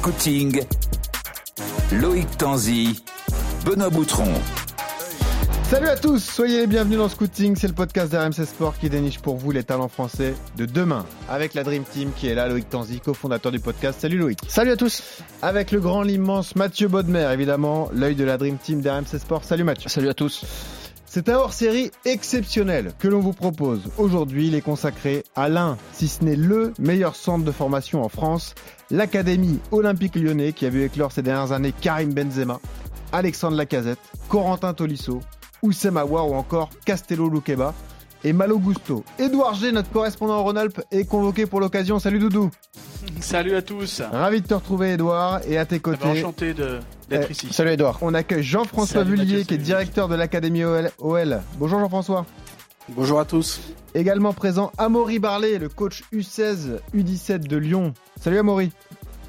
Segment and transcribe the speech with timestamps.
[0.00, 0.62] Scouting,
[2.00, 3.02] Loïc Tanzi,
[3.66, 4.32] Benoît Boutron.
[5.64, 9.18] Salut à tous, soyez les bienvenus dans Scouting, c'est le podcast d'RMC Sport qui déniche
[9.18, 11.04] pour vous les talents français de demain.
[11.28, 14.00] Avec la Dream Team qui est là, Loïc Tanzi, cofondateur du podcast.
[14.00, 14.38] Salut Loïc.
[14.46, 15.02] Salut à tous.
[15.42, 19.42] Avec le grand, l'immense Mathieu Bodmer, évidemment, l'œil de la Dream Team d'RMC Sport.
[19.42, 19.88] Salut Mathieu.
[19.88, 20.44] Salut à tous.
[21.18, 23.90] C'est un hors-série exceptionnel que l'on vous propose.
[23.98, 28.08] Aujourd'hui, il est consacré à l'un, si ce n'est le meilleur centre de formation en
[28.08, 28.54] France,
[28.92, 32.60] l'Académie Olympique Lyonnais qui a vu éclore ces dernières années Karim Benzema,
[33.10, 33.98] Alexandre Lacazette,
[34.28, 35.18] Corentin Tolisso,
[35.62, 37.74] Oussem Aouar ou encore Castello Luqueba
[38.22, 39.02] et Malo Gusto.
[39.18, 41.98] Édouard G, notre correspondant en Rhône-Alpes, est convoqué pour l'occasion.
[41.98, 42.52] Salut Doudou.
[43.18, 44.02] Salut à tous.
[44.12, 45.98] Ravi de te retrouver Édouard et à tes côtés.
[46.04, 46.54] Ah bah, enchanté
[47.08, 47.48] d'être ici.
[47.52, 47.98] Salut Edouard.
[48.02, 50.90] On accueille Jean-François Vullier qui est directeur de l'Académie OL.
[50.98, 51.40] OL.
[51.58, 52.26] Bonjour Jean-François.
[52.90, 53.60] Bonjour à tous.
[53.94, 57.92] Également présent Amaury Barlet, le coach U16 U17 de Lyon.
[58.18, 58.70] Salut Amaury.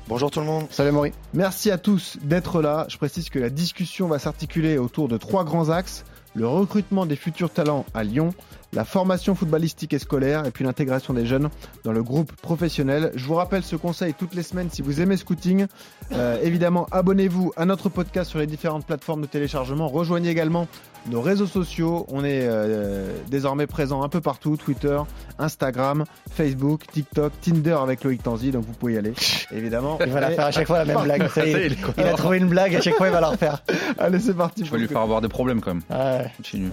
[0.07, 0.65] Bonjour tout le monde.
[0.71, 1.11] Salut Maury.
[1.33, 2.87] Merci à tous d'être là.
[2.89, 6.03] Je précise que la discussion va s'articuler autour de trois grands axes.
[6.33, 8.33] Le recrutement des futurs talents à Lyon,
[8.73, 11.49] la formation footballistique et scolaire et puis l'intégration des jeunes
[11.83, 13.11] dans le groupe professionnel.
[13.15, 15.65] Je vous rappelle ce conseil toutes les semaines si vous aimez Scouting.
[16.11, 19.87] Euh, évidemment, abonnez-vous à notre podcast sur les différentes plateformes de téléchargement.
[19.87, 20.67] Rejoignez également
[21.07, 22.05] nos réseaux sociaux.
[22.09, 24.99] On est euh, désormais présent un peu partout Twitter,
[25.37, 28.51] Instagram, Facebook, TikTok, Tinder avec Loïc Tanzi.
[28.51, 29.13] Donc vous pouvez y aller,
[29.51, 29.97] évidemment.
[30.05, 31.29] Il va la faire à chaque fois la même blague.
[31.97, 33.63] Il a trouvé une blague, à chaque fois il va la refaire.
[33.97, 34.63] Allez, c'est parti.
[34.63, 35.83] Tu vas lui faire avoir des problèmes quand même.
[35.89, 36.31] Ouais.
[36.37, 36.71] Continue.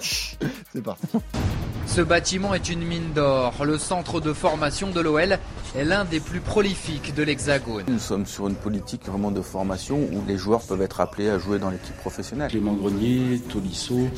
[0.00, 1.06] C'est parti.
[1.86, 3.64] Ce bâtiment est une mine d'or.
[3.64, 5.38] Le centre de formation de l'OL
[5.76, 7.82] est l'un des plus prolifiques de l'Hexagone.
[7.88, 11.38] Nous sommes sur une politique vraiment de formation où les joueurs peuvent être appelés à
[11.38, 12.48] jouer dans l'équipe professionnelle.
[12.48, 14.08] Clément Grenier, Tolisso,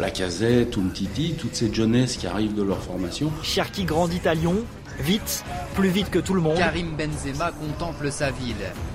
[0.00, 3.30] Lacazette, Umtiti, toute cette jeunesse qui arrive de leur formation.
[3.44, 4.64] Cherki grandit à Lyon,
[5.00, 6.56] vite, plus vite que tout le monde.
[6.56, 8.54] Karim Benzema contemple sa ville.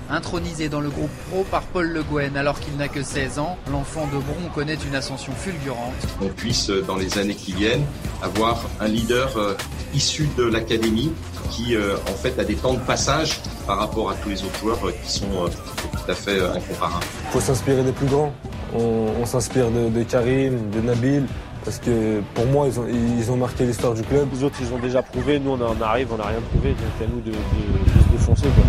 [0.10, 3.58] Intronisé dans le groupe pro par Paul Le Guen alors qu'il n'a que 16 ans,
[3.72, 5.94] l'enfant de Bron connaît une ascension fulgurante.
[6.22, 7.86] on puisse, euh, dans les années qui viennent,
[8.22, 9.56] avoir un leader euh,
[9.94, 11.12] issu de l'académie
[11.52, 14.60] qui, euh, en fait, a des temps de passage par rapport à tous les autres
[14.60, 17.06] joueurs euh, qui sont euh, tout à fait euh, incomparables.
[17.28, 18.34] Il faut s'inspirer des plus grands.
[18.74, 21.26] On, on s'inspire de, de Karim, de Nabil,
[21.66, 24.28] parce que pour moi, ils ont, ils ont marqué l'histoire du club.
[24.34, 25.40] Les autres, ils ont déjà prouvé.
[25.40, 26.70] Nous, on en arrive, on n'a rien prouvé.
[26.70, 28.48] Donc, à nous de, de- de se défoncer.
[28.56, 28.64] Quoi.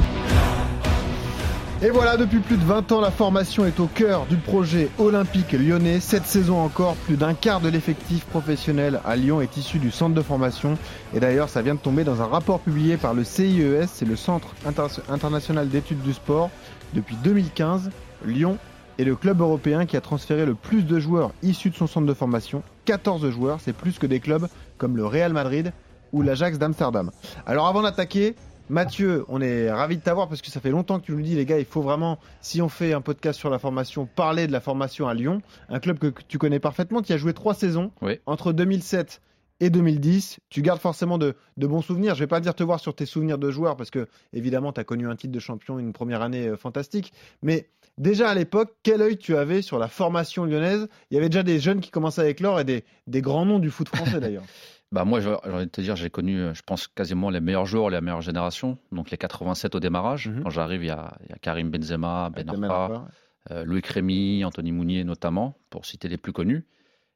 [1.82, 5.52] Et voilà, depuis plus de 20 ans, la formation est au cœur du projet olympique
[5.52, 6.00] lyonnais.
[6.00, 10.14] Cette saison encore, plus d'un quart de l'effectif professionnel à Lyon est issu du centre
[10.14, 10.78] de formation.
[11.14, 14.16] Et d'ailleurs, ça vient de tomber dans un rapport publié par le CIES, c'est le
[14.16, 16.48] Centre Inter- international d'études du sport.
[16.94, 17.90] Depuis 2015,
[18.24, 18.56] Lyon
[18.98, 22.06] est le club européen qui a transféré le plus de joueurs issus de son centre
[22.06, 22.62] de formation.
[22.86, 24.48] 14 joueurs, c'est plus que des clubs
[24.78, 25.72] comme le Real Madrid
[26.12, 27.10] ou l'Ajax d'Amsterdam.
[27.46, 28.34] Alors avant d'attaquer,
[28.68, 31.34] Mathieu, on est ravi de t'avoir parce que ça fait longtemps que tu nous dis,
[31.36, 34.52] les gars, il faut vraiment, si on fait un podcast sur la formation, parler de
[34.52, 37.92] la formation à Lyon, un club que tu connais parfaitement, qui a joué trois saisons
[38.02, 38.18] Oui.
[38.26, 39.20] entre 2007
[39.60, 40.38] et 2010.
[40.50, 42.14] Tu gardes forcément de, de bons souvenirs.
[42.16, 44.80] Je vais pas dire te voir sur tes souvenirs de joueurs parce que, évidemment, tu
[44.80, 47.12] as connu un titre de champion, une première année euh, fantastique.
[47.42, 47.68] Mais
[47.98, 50.88] déjà à l'époque, quel œil tu avais sur la formation lyonnaise?
[51.10, 53.58] Il y avait déjà des jeunes qui commençaient à éclore et des, des grands noms
[53.58, 54.44] du foot français d'ailleurs.
[54.92, 57.66] Bah moi, j'ai envie de te dire, j'ai connu, euh, je pense, quasiment les meilleurs
[57.66, 58.78] joueurs, la meilleure génération.
[58.92, 60.28] Donc les 87 au démarrage.
[60.28, 60.44] Mhm.
[60.44, 63.08] Quand j'arrive, il y a, il y a Karim Benzema, Ben Demain Arfa, encore.
[63.50, 66.64] euh, Loïc Rémy, Anthony Mounier notamment, pour citer les plus connus.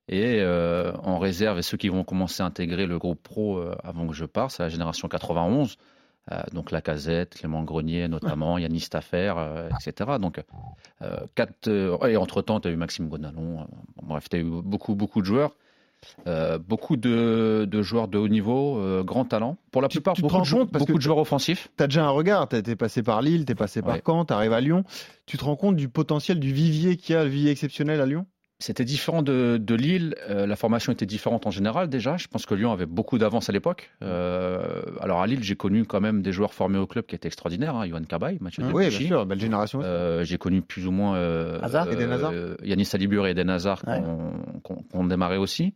[0.09, 3.77] Et euh, en réserve, et ceux qui vont commencer à intégrer le groupe pro euh,
[3.85, 5.77] avant que je parte, c'est la génération 91.
[6.32, 10.19] Euh, donc Lacazette, Clément Grenier notamment, Yannis Staffer, euh, etc.
[10.20, 10.41] Donc,
[11.03, 11.69] euh, quatre,
[12.08, 13.66] et entre-temps, tu as eu Maxime Gonalon.
[14.03, 15.56] bref, tu as eu beaucoup, beaucoup de joueurs.
[16.26, 19.58] Euh, beaucoup de, de joueurs de haut niveau, euh, grand talent.
[19.70, 21.69] Pour la Tu- plupart, tu te beaucoup, rends de, parce beaucoup que de joueurs offensifs.
[21.76, 24.02] tu as déjà un regard, tu été passé par Lille, tu es passé par Ouais.
[24.06, 24.84] Caen, tu arrives à Lyon.
[25.26, 28.06] Tu te rends compte du potentiel du vivier qu'il y a, le vivier exceptionnel à
[28.06, 28.25] Lyon?
[28.62, 30.15] C'était différent de, de Lille.
[30.28, 32.16] euh, la formation était différente en général déjà.
[32.19, 33.91] Je pense que Lyon avait beaucoup d'avance à l'époque.
[34.03, 37.26] Euh, alors à Lille, j'ai connu quand même des joueurs formés au club qui étaient
[37.28, 37.75] extraordinaires.
[37.75, 39.79] Hein, Johan Cabaye, Mathieu Oui, bien sûr, belle génération.
[39.79, 39.88] aussi.
[39.88, 43.82] Euh, j'ai connu plus ou moins euh, Hazard Eden Hazard euh, Yanis et Eden Hazard
[43.87, 44.00] Ouais.
[44.02, 45.73] qu'on qu'on- qu'on démarrait aussi.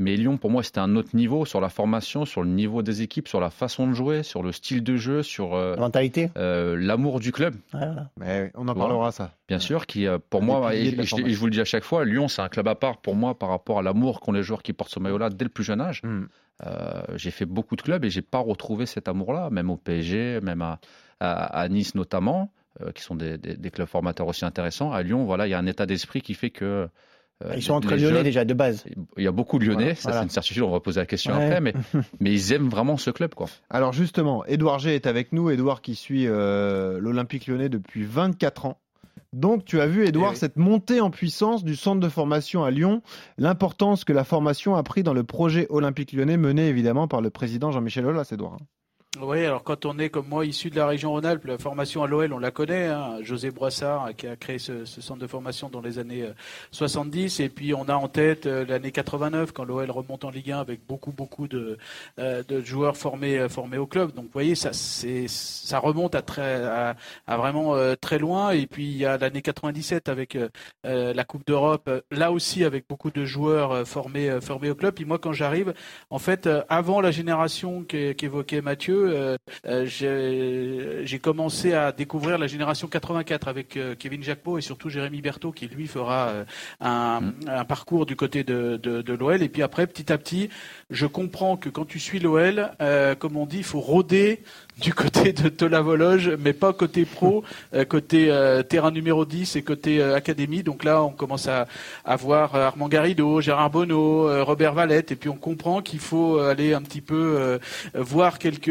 [0.00, 3.02] Mais Lyon, pour moi, c'était un autre niveau sur la formation, sur le niveau des
[3.02, 6.30] équipes, sur la façon de jouer, sur le style de jeu, sur euh, mentalité.
[6.38, 8.10] euh, l'amour du club, Ouais, voilà.
[8.18, 8.80] Mais on en Voilà.
[8.88, 9.32] parlera ça.
[9.46, 12.04] bien sûr, qui, euh, pour Un moi, et, je, vous le dis à chaque fois,
[12.04, 14.62] Lyon, c'est un club à part pour moi par rapport à l'amour qu'ont les joueurs
[14.62, 16.00] qui portent ce maillot-là dès le plus jeune âge.
[16.02, 16.24] Hmm.
[16.66, 20.40] Euh, j'ai fait beaucoup de clubs et j'ai pas retrouvé cet amour-là, même au PSG,
[20.42, 20.78] même à,
[21.20, 22.50] à- à Nice notamment,
[22.82, 24.92] euh, qui sont des, des- des clubs formateurs aussi intéressants.
[24.92, 26.86] À Lyon, voilà, il y a un état d'esprit qui fait que euh,
[27.56, 28.84] Ils sont entre Lyonnais jeunes- déjà de base.
[29.16, 30.18] Il y a beaucoup de Lyonnais, Voilà, ça voilà.
[30.18, 31.44] c'est une certitude, on va poser la question Ouais.
[31.46, 31.72] après, mais,
[32.20, 33.34] mais ils aiment vraiment ce club.
[33.34, 33.46] Quoi.
[33.70, 35.48] Alors justement, Édouard G est avec nous.
[35.50, 38.78] Édouard qui suit euh, l'Olympique lyonnais depuis 24 ans.
[39.32, 40.38] Donc tu as vu, Édouard, Eh oui.
[40.40, 43.00] cette montée en puissance du centre de formation à Lyon,
[43.38, 47.30] l'importance que la formation a pris dans le projet olympique lyonnais mené évidemment par le
[47.30, 48.58] président Jean-Michel Aulas, Édouard.
[49.18, 52.06] Oui, alors quand on est comme moi issu de la région Rhône-Alpes, la formation à
[52.06, 52.86] l'OL, on la connaît.
[52.86, 56.22] Hein, José Broissard euh, qui a créé ce, ce centre de formation dans les années
[56.22, 56.32] euh,
[56.70, 60.52] 70, et puis on a en tête euh, l'année 89 quand l'OL remonte en Ligue
[60.52, 61.76] 1 avec beaucoup beaucoup de,
[62.20, 64.12] euh, joueurs formés euh, formés au club.
[64.14, 66.94] Donc vous voyez, ça c'est ça remonte à très
[67.26, 68.52] vraiment euh, très loin.
[68.52, 70.48] Et puis il y a l'année 97 avec euh,
[70.86, 74.70] euh, la Coupe d'Europe, euh, là aussi avec beaucoup de joueurs euh, formés euh, formés
[74.70, 74.94] au club.
[74.94, 75.74] Puis moi quand j'arrive,
[76.10, 79.36] en fait, euh, avant la génération qu'é- qu'évoquait Mathieu, euh,
[79.66, 85.20] euh, j'ai commencé à découvrir la génération 84 avec euh, Kevin Jacquot et surtout Jérémy
[85.20, 86.44] Berthaud qui lui fera euh,
[86.80, 89.42] un, un parcours du côté de, de, de l'OL.
[89.42, 90.50] Et puis après, petit à petit,
[90.90, 94.42] je comprends que quand tu suis l'OL, euh, comme on dit, il faut rôder
[94.80, 97.44] du côté de Tolavologe, mais pas côté pro,
[97.74, 100.62] euh, côté euh, terrain numéro 10 et côté académie.
[100.62, 101.66] Donc là, on commence à,
[102.04, 106.72] à voir Armand Garrido, Gérard Bonneau, Robert Valette, et puis on comprend qu'il faut aller
[106.72, 107.58] un petit peu
[107.94, 108.70] voir quelques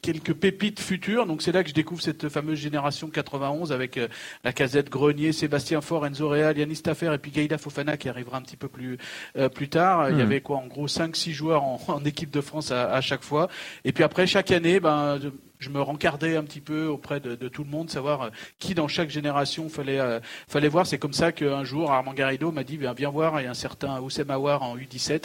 [0.00, 1.26] quelques pépites futures.
[1.26, 4.08] Donc c'est là que je découvre cette fameuse génération 91 avec euh,
[4.44, 8.38] la casette Grenier, Sébastien Faure, Enzo Real, Yannis Taffer et puis Gaïda Fofana qui arrivera
[8.38, 8.96] un petit peu plus
[9.36, 10.08] euh, plus tard.
[10.10, 10.20] Il y Mhm.
[10.22, 13.48] avait quoi en gros 5-6 joueurs en, en équipe de France à, à chaque fois.
[13.84, 15.18] Et puis après chaque année, ben
[15.58, 18.28] je- me rencardais un petit peu auprès de, de tout le monde, savoir euh,
[18.58, 20.18] qui dans chaque génération fallait euh,
[20.48, 20.86] fallait voir.
[20.86, 23.40] C'est comme ça qu'un jour Armand Garrido m'a dit viens, viens voir.
[23.40, 25.24] Il y a un certain Oussem Aouar en U17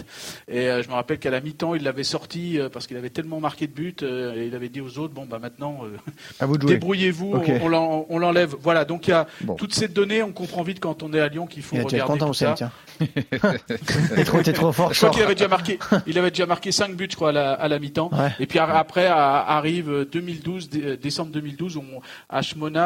[0.49, 3.09] et euh, je me rappelle qu'à la mi-temps il l'avait sorti euh, parce qu'il avait
[3.09, 6.47] tellement marqué de buts euh, et il avait dit aux autres bon bah maintenant euh,
[6.57, 7.49] débrouillez-vous, Ok.
[7.61, 8.55] on, on l'en- on l'enlève.
[8.59, 9.55] Voilà donc il y a Bon.
[9.55, 10.23] toutes ces données.
[10.23, 12.53] On comprend vite quand on est à Lyon qu'il faut Il regarder content, tout ça.
[12.57, 12.71] Tiens.
[14.15, 14.93] T'es trop, t'es trop fort.
[14.93, 17.31] Je crois qu'il avait déjà marqué, il avait déjà marqué 5 buts, je crois, à
[17.31, 18.09] la, la mi-temps.
[18.13, 18.29] Ouais.
[18.39, 21.83] Et puis après arrive 2012, dé- décembre 2012, on,
[22.29, 22.41] à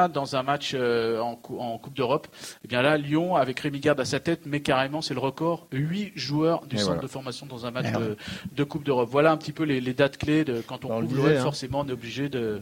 [0.09, 2.27] dans un match euh, en, cou- en Coupe d'Europe.
[2.63, 5.67] Et bien là, Lyon, avec Rémi Garde à sa tête, mais carrément, c'est le record.
[5.71, 7.01] 8 joueurs du Et centre voilà.
[7.03, 8.17] de formation dans un match de,
[8.55, 9.09] de Coupe d'Europe.
[9.11, 11.41] Voilà un petit peu les, les dates clés de quand on On le couvre hein.
[11.41, 12.61] forcément, on est obligé de,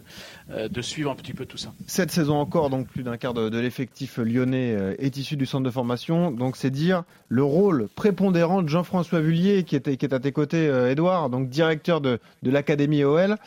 [0.51, 1.74] euh, de suivre un petit peu tout ça.
[1.88, 5.45] Cette saison encore, donc plus d'un quart de, de l'effectif lyonnais euh, est issu du
[5.45, 6.31] centre de formation.
[6.31, 10.31] Donc c'est dire le rôle prépondérant de Jean-François Vullier qui, était, qui est à tes
[10.31, 13.38] côtés, euh, Edouard, donc directeur de, de l'académie OL.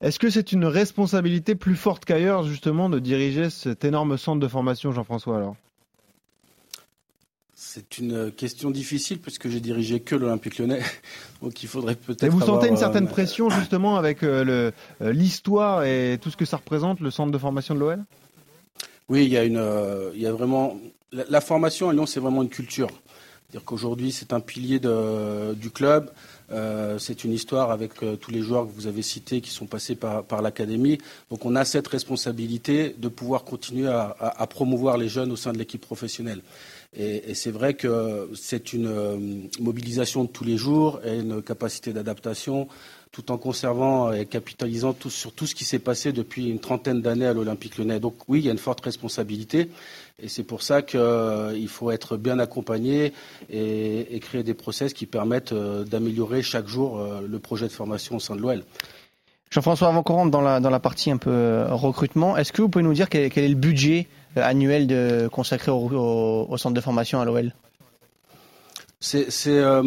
[0.00, 4.48] Est-ce que c'est une responsabilité plus forte qu'ailleurs justement de diriger cet énorme centre de
[4.48, 5.56] formation, Jean-François alors?
[7.56, 10.82] C'est une question difficile puisque j'ai dirigé que l'Olympique lyonnais.
[11.42, 12.24] Donc il faudrait peut-être.
[12.24, 14.70] Et vous sentez une euh, certaine pression justement avec euh,
[15.00, 18.04] euh, l'histoire et tout ce que ça représente, le centre de formation de l'OL
[19.08, 20.78] Oui, il y a une, euh, il y a vraiment
[21.12, 22.88] la, la formation à Lyon, c'est vraiment une culture.
[23.48, 26.10] C'est-à-dire qu'aujourd'hui, c'est un pilier de- du club.
[26.52, 29.66] Euh, c'est une histoire avec euh, tous les joueurs que vous avez cités qui sont
[29.66, 30.98] passés par, l'académie.
[31.30, 35.58] Donc, on a cette responsabilité de pouvoir continuer à, promouvoir les jeunes au sein de
[35.58, 36.42] l'équipe professionnelle.
[36.96, 39.16] Et, c'est vrai que c'est une euh,
[39.60, 42.68] mobilisation de tous les jours et une capacité d'adaptation
[43.10, 47.26] tout en conservant et capitalisant sur tout ce qui s'est passé depuis une trentaine d'années
[47.26, 48.00] à l'Olympique lyonnais.
[48.00, 49.70] Donc oui, il y a une forte responsabilité
[50.22, 53.12] et c'est pour ça qu'il faut être bien accompagné
[53.50, 57.72] et, et créer des process qui permettent euh, d'améliorer chaque jour euh, le projet de
[57.72, 58.62] formation au sein de l'OL.
[59.50, 62.62] Jean-François, avant qu'on rentre dans la, dans la partie un peu euh, recrutement, est-ce que
[62.62, 66.46] vous pouvez nous dire quel, quel est le budget euh, annuel de, consacré au, au-
[66.48, 67.52] au centre de formation à l'OL
[69.00, 69.82] C'est euh,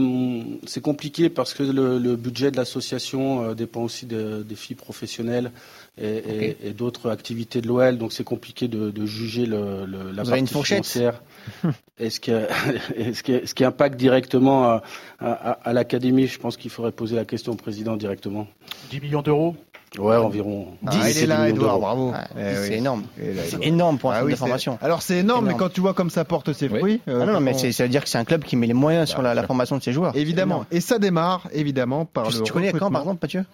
[0.84, 5.52] compliqué parce que le, le budget de l'association euh, dépend aussi de- des filles professionnelles
[6.00, 10.12] et, et- et d'autres activités de l'OL, donc c'est compliqué de, de juger le, le-
[10.12, 11.22] la Vous une partie fourchette financière.
[12.00, 12.32] Et ce qui,
[13.14, 14.84] ce, qui, ce qui impacte directement à,
[15.20, 18.48] à- à l'académie, je pense qu'il faudrait poser la question au président directement.
[18.92, 19.56] 10 millions d'euros?
[19.98, 20.68] Ouais, environ.
[20.86, 21.82] Ah, 10 il est là, millions Edouard, d'euros.
[21.82, 22.12] bravo.
[22.14, 22.76] Ah, Eh c'est oui.
[22.76, 23.04] énorme.
[23.46, 24.78] C'est énorme pour un Ah oui, de formation.
[24.82, 26.78] Alors c'est énorme, mais quand tu vois comme ça porte ses Oui.
[26.80, 27.02] fruits.
[27.08, 28.68] euh, Ah non, non, mais on- ça veut dire que c'est un club qui met
[28.68, 30.16] les moyens sur la, la formation de ses joueurs.
[30.16, 30.66] Évidemment.
[30.70, 32.44] Et ça démarre, évidemment, par Tu, le.
[32.44, 33.46] tu connais quand, par exemple, Mathieu?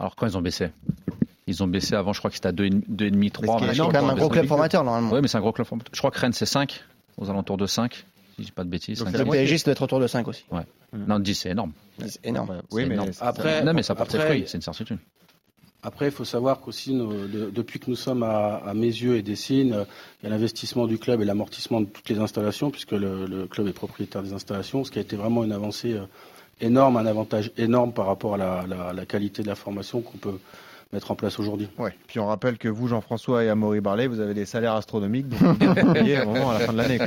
[0.00, 0.70] Alors quand ils ont baissé?
[1.48, 3.60] Ils ont baissé avant, je crois que c'était à 2,5, 3.
[3.60, 5.12] Mais ce qui est C'est quand même un gros club formateur, normalement.
[5.12, 5.90] Oui, mais c'est un gros club formateur.
[5.94, 6.82] Je crois que Rennes, c'est 5,
[7.18, 8.02] aux alentours de 5, si
[8.38, 8.98] je dis pas de bêtises.
[8.98, 9.30] Donc, cinq, c'est Le.
[9.30, 10.44] PSG, ça doit être autour de 5 aussi.
[10.92, 11.72] Non, 10, c'est énorme.
[12.04, 12.62] C'est énorme.
[12.72, 13.12] Oui, mais énorme.
[13.12, 14.98] c'est- Après, non, mais ça porte fruits, c'est une certitude.
[15.82, 19.84] Après, il faut savoir qu'aussi, de- depuis que nous sommes à, à Mézieux et Dessines,
[20.20, 23.46] il y a l'investissement du club et l'amortissement de toutes les installations, puisque le, le
[23.46, 26.06] club est propriétaire des installations, ce qui a été vraiment une avancée euh,
[26.60, 30.18] énorme, un avantage énorme par rapport à la, la- la qualité de la formation qu'on
[30.18, 30.38] peut
[30.92, 31.68] mettre en place aujourd'hui.
[31.78, 31.92] Ouais.
[32.06, 35.40] Puis on rappelle que vous, Jean-François et Amaury Barlet, vous avez des salaires astronomiques, donc
[35.40, 36.98] vous à un moment à la fin de l'année.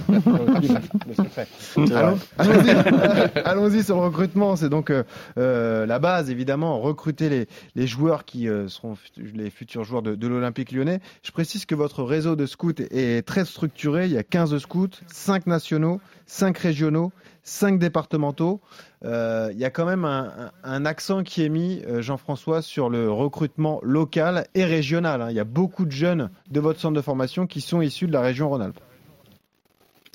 [2.38, 2.70] Allons-y,
[3.46, 4.56] allons-y sur le recrutement.
[4.56, 5.04] C'est donc euh,
[5.38, 10.16] euh, la base, évidemment, recruter les, les joueurs qui euh, seront les futurs joueurs de,
[10.16, 11.00] de l'Olympique lyonnais.
[11.24, 14.06] Je précise que votre réseau de scouts est très structuré.
[14.06, 17.12] Il y a 15 scouts, 5 nationaux, 5 régionaux,
[17.44, 18.60] 5 départementaux.
[19.06, 23.10] Euh, il y a quand même un, un accent qui est mis, Jean-François, sur le
[23.10, 25.22] recrutement local et régional.
[25.22, 25.28] hein.
[25.30, 28.14] Il y a beaucoup de jeunes de votre centre de formation qui sont issus de
[28.14, 28.80] la région Rhône-Alpes.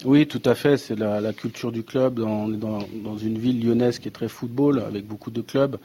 [0.05, 0.77] Oui, tout à fait.
[0.77, 2.19] C'est la, culture du club.
[2.19, 5.79] On est dans, une ville lyonnaise qui est très football, avec beaucoup de clubs,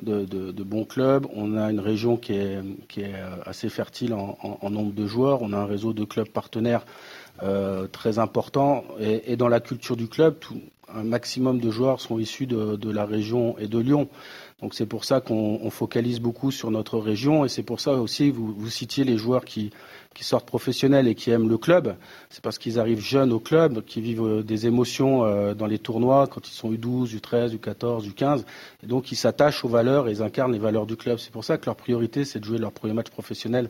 [0.00, 1.26] de, bons clubs.
[1.34, 2.58] On a une région qui est,
[2.98, 5.42] euh, assez fertile en, nombre de joueurs.
[5.42, 6.84] On a un réseau de clubs partenaires
[7.42, 8.84] euh, très important.
[8.98, 10.36] Et, dans la culture du club,
[10.92, 14.08] un maximum de joueurs sont issus de la région et de Lyon.
[14.62, 17.94] Donc c'est pour ça qu'on on focalise beaucoup sur notre région et c'est pour ça
[17.94, 19.72] aussi vous, vous citiez les joueurs qui,
[20.20, 21.96] sortent professionnels et qui aiment le club.
[22.30, 25.80] C'est parce qu'ils arrivent jeunes au club, qui vivent euh, des émotions euh, dans les
[25.80, 28.44] tournois quand ils sont U12, U13, U14, U15.
[28.84, 31.18] Et donc ils s'attachent aux valeurs et ils incarnent les valeurs du club.
[31.18, 33.68] C'est pour ça que leur priorité c'est de jouer leur premier match professionnel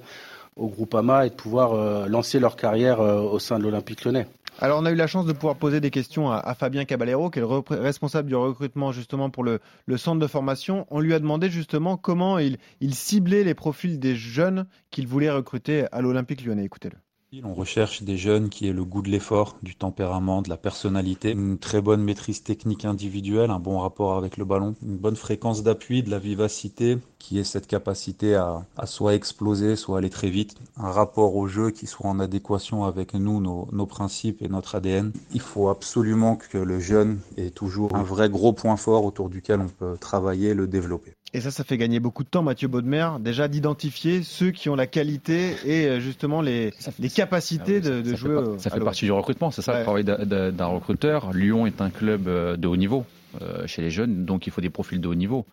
[0.57, 4.27] au Groupama et de pouvoir euh, lancer leur carrière au sein de l'Olympique lyonnais.
[4.61, 7.41] Alors, on a eu la chance de pouvoir poser des questions à, Fabien Caballero, qui
[7.41, 10.87] est le responsable du recrutement justement pour le, le centre de formation.
[10.91, 15.31] On lui a demandé justement comment il, il ciblait les profils des jeunes qu'il voulait
[15.31, 16.65] recruter à l'Olympique lyonnais.
[16.65, 16.97] Écoutez-le.
[17.43, 21.31] On recherche des jeunes qui aient le goût de l'effort, du tempérament, de la personnalité,
[21.31, 25.63] une très bonne maîtrise technique individuelle, un bon rapport avec le ballon, une bonne fréquence
[25.63, 30.57] d'appui, de la vivacité, qui ait cette capacité à, soit exploser, soit aller très vite,
[30.77, 34.75] un rapport au jeu qui soit en adéquation avec nous, nos, nos principes et notre
[34.75, 35.13] ADN.
[35.33, 39.61] Il faut absolument que le jeune ait toujours un vrai gros point fort autour duquel
[39.61, 41.15] on peut travailler, le développer.
[41.35, 44.75] Et ça, ça fait gagner beaucoup de temps, Mathieu Baudemer, déjà d'identifier ceux qui ont
[44.75, 48.37] la qualité et euh, justement les, les capacités de, de Ça jouer.
[48.57, 49.79] fait, ça fait partie du recrutement, c'est ça Ouais.
[49.79, 51.33] le travail d'un- recruteur.
[51.33, 53.07] Lyon est un club euh, de haut niveau
[53.41, 55.47] euh, chez les jeunes, donc il faut des profils de haut niveau.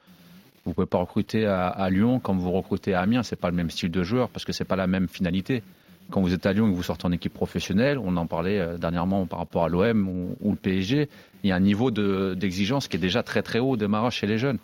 [0.66, 3.56] Vous pouvez pas recruter à, à Lyon comme vous recrutez à Amiens, c'est pas le
[3.56, 5.64] même style de joueur parce que c'est pas la même finalité.
[6.12, 8.78] Quand vous êtes à Lyon et que vous sortez en équipe professionnelle, on en parlait
[8.80, 11.08] dernièrement par rapport à l'OM ou, ou le PSG,
[11.44, 14.16] il y a un niveau de- d'exigence qui est déjà très très haut au démarrage
[14.16, 14.58] chez les jeunes.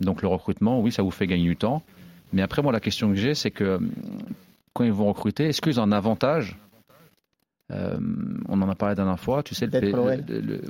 [0.00, 1.82] Donc le recrutement, oui, ça vous fait gagner du temps.
[2.32, 3.90] Mais après, moi, la question que j'ai, c'est que hum,
[4.74, 6.56] quand ils vont recruter, est-ce qu'ils ont un avantage?
[7.70, 7.98] Euh,
[8.48, 10.24] on en a parlé la dernière fois, tu sais, le, D'être l'OL.
[10.26, 10.60] le- le-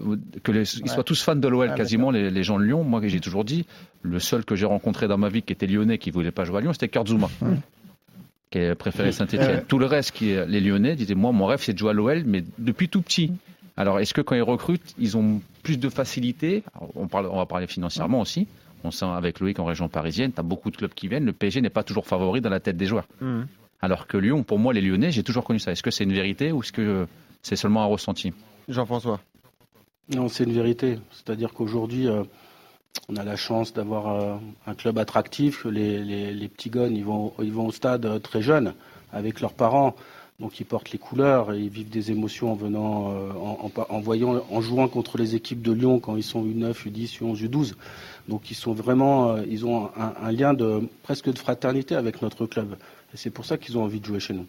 [0.43, 2.83] que les, ils soient tous fans de l'OL Ouais, quasiment, les, les gens de Lyon.
[2.83, 3.67] Moi, j'ai toujours dit,
[4.03, 6.59] le seul que j'ai rencontré dans ma vie qui était lyonnais, qui voulait pas jouer
[6.59, 7.29] à Lyon, c'était Kurt Zouma,
[8.51, 9.43] qui a préféré Saint-Etienne.
[9.59, 9.65] Ouais.
[9.69, 11.93] Tout le reste, qui est, les Lyonnais, disaient, moi, mon rêve, c'est de jouer à
[11.93, 13.31] l'OL, mais depuis tout petit.
[13.77, 16.65] Alors, est-ce que quand ils recrutent, ils ont plus de facilité?
[16.97, 18.49] On, parle, on va parler financièrement aussi.
[18.85, 21.25] On sent avec Loïc en région parisienne, tu as beaucoup de clubs qui viennent.
[21.25, 23.07] Le PSG n'est pas toujours favori dans la tête des joueurs.
[23.21, 23.47] Mhm.
[23.81, 25.73] Alors que Lyon, pour moi, les Lyonnais, j'ai toujours connu ça.
[25.73, 27.07] Est-ce que c'est une vérité ou est-ce que
[27.43, 28.33] c'est seulement un ressenti?
[28.69, 29.21] Jean-François.
[30.15, 30.99] Non, c'est une vérité.
[31.11, 32.23] C'est-à-dire qu'aujourd'hui, euh,
[33.09, 35.63] on a la chance d'avoir euh, un club attractif.
[35.65, 38.75] que Les, les- les petits gones, ils vont, ils vont au stade euh, très jeunes
[39.13, 39.95] avec leurs parents.
[40.41, 43.87] Donc ils portent les couleurs et ils vivent des émotions en venant, euh, en, en
[43.89, 47.49] en voyant, en jouant contre les équipes de Lyon quand ils sont U9, U10, U11,
[47.49, 47.75] U12.
[48.29, 52.23] Donc ils sont vraiment, euh, ils ont un, un lien de presque de fraternité avec
[52.23, 52.77] notre club.
[53.13, 54.47] Et c'est pour ça qu'ils ont envie de jouer chez nous.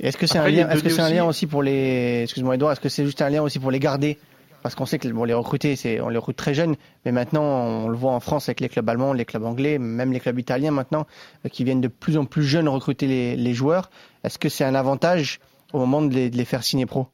[0.00, 2.56] Et Est-ce que c'est un lien, est-ce que c'est un lien aussi pour les, excuse-moi
[2.56, 4.18] Edouard, est-ce que c'est juste un lien aussi pour les garder?
[4.62, 7.88] Parce qu'on sait que les recruter, c'est, on les recrute très jeunes, mais maintenant on
[7.88, 10.70] le voit en France avec les clubs allemands, les clubs anglais, même les clubs italiens
[10.70, 11.06] maintenant,
[11.44, 13.90] euh, qui viennent de plus en plus jeunes recruter les, joueurs.
[14.22, 15.40] Est-ce que c'est un avantage
[15.72, 17.06] au moment de les, faire signer pro?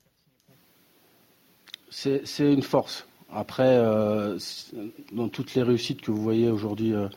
[1.91, 3.07] C'est une force.
[3.33, 4.39] Après, euh,
[5.13, 7.09] dans toutes les réussites que vous voyez aujourd'hui euh,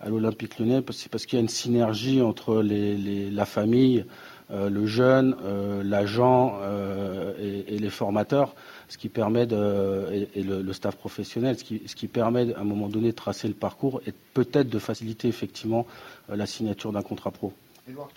[0.00, 4.04] à l'Olympique lyonnais, c'est parce qu'il y a une synergie entre la famille,
[4.50, 8.54] le jeune, euh, l'agent euh, et, et les formateurs,
[8.88, 12.54] ce qui permet de, et, et le, le staff professionnel, ce qui, ce qui permet
[12.54, 15.86] à un moment donné de tracer le parcours et peut-être de faciliter effectivement
[16.30, 17.52] euh, la signature d'un contrat pro.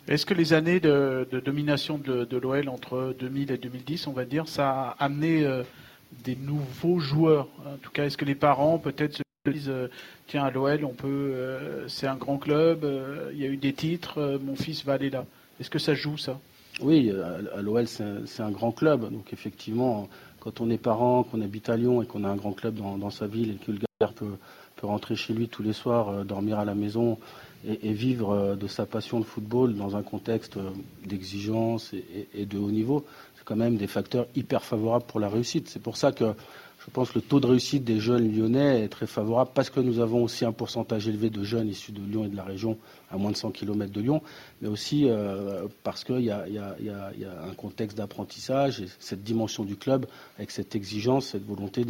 [0.07, 4.11] Est-ce que les années de, de domination de, de l'OL entre 2000 et 2010, on
[4.11, 5.63] va dire, ça a amené euh,
[6.23, 7.47] des nouveaux joueurs?
[7.65, 9.87] En tout cas, est-ce que les parents peut-être se disent euh,
[10.27, 13.57] tiens à l'OL, on peut, euh, c'est un grand club, euh, il y a eu
[13.57, 15.25] des titres, euh, mon fils va aller là?
[15.60, 16.39] Est-ce que ça joue ça?
[16.81, 17.12] Oui,
[17.55, 19.12] à l'OL, c'est un- grand club.
[19.12, 22.53] Donc, effectivement, quand on est parent, qu'on habite à Lyon et qu'on a un grand
[22.53, 24.36] club dans, sa ville et que le gars peut,
[24.81, 27.17] rentrer chez lui tous les soirs, euh, dormir à la maison
[27.65, 30.72] et, vivre euh, de sa passion de football dans un contexte euh,
[31.05, 33.05] d'exigence et- et de haut niveau,
[33.38, 35.69] c'est quand même des facteurs hyper favorables pour la réussite.
[35.69, 36.33] C'est pour ça que
[36.85, 39.79] je pense que le taux de réussite des jeunes lyonnais est très favorable parce que
[39.79, 42.77] nous avons aussi un pourcentage élevé de jeunes issus de Lyon et de la région
[43.09, 44.21] à moins de 100 km de Lyon,
[44.61, 46.41] mais aussi euh, parce qu'il y, a
[47.47, 51.85] un contexte d'apprentissage et cette dimension du club avec cette exigence, cette volonté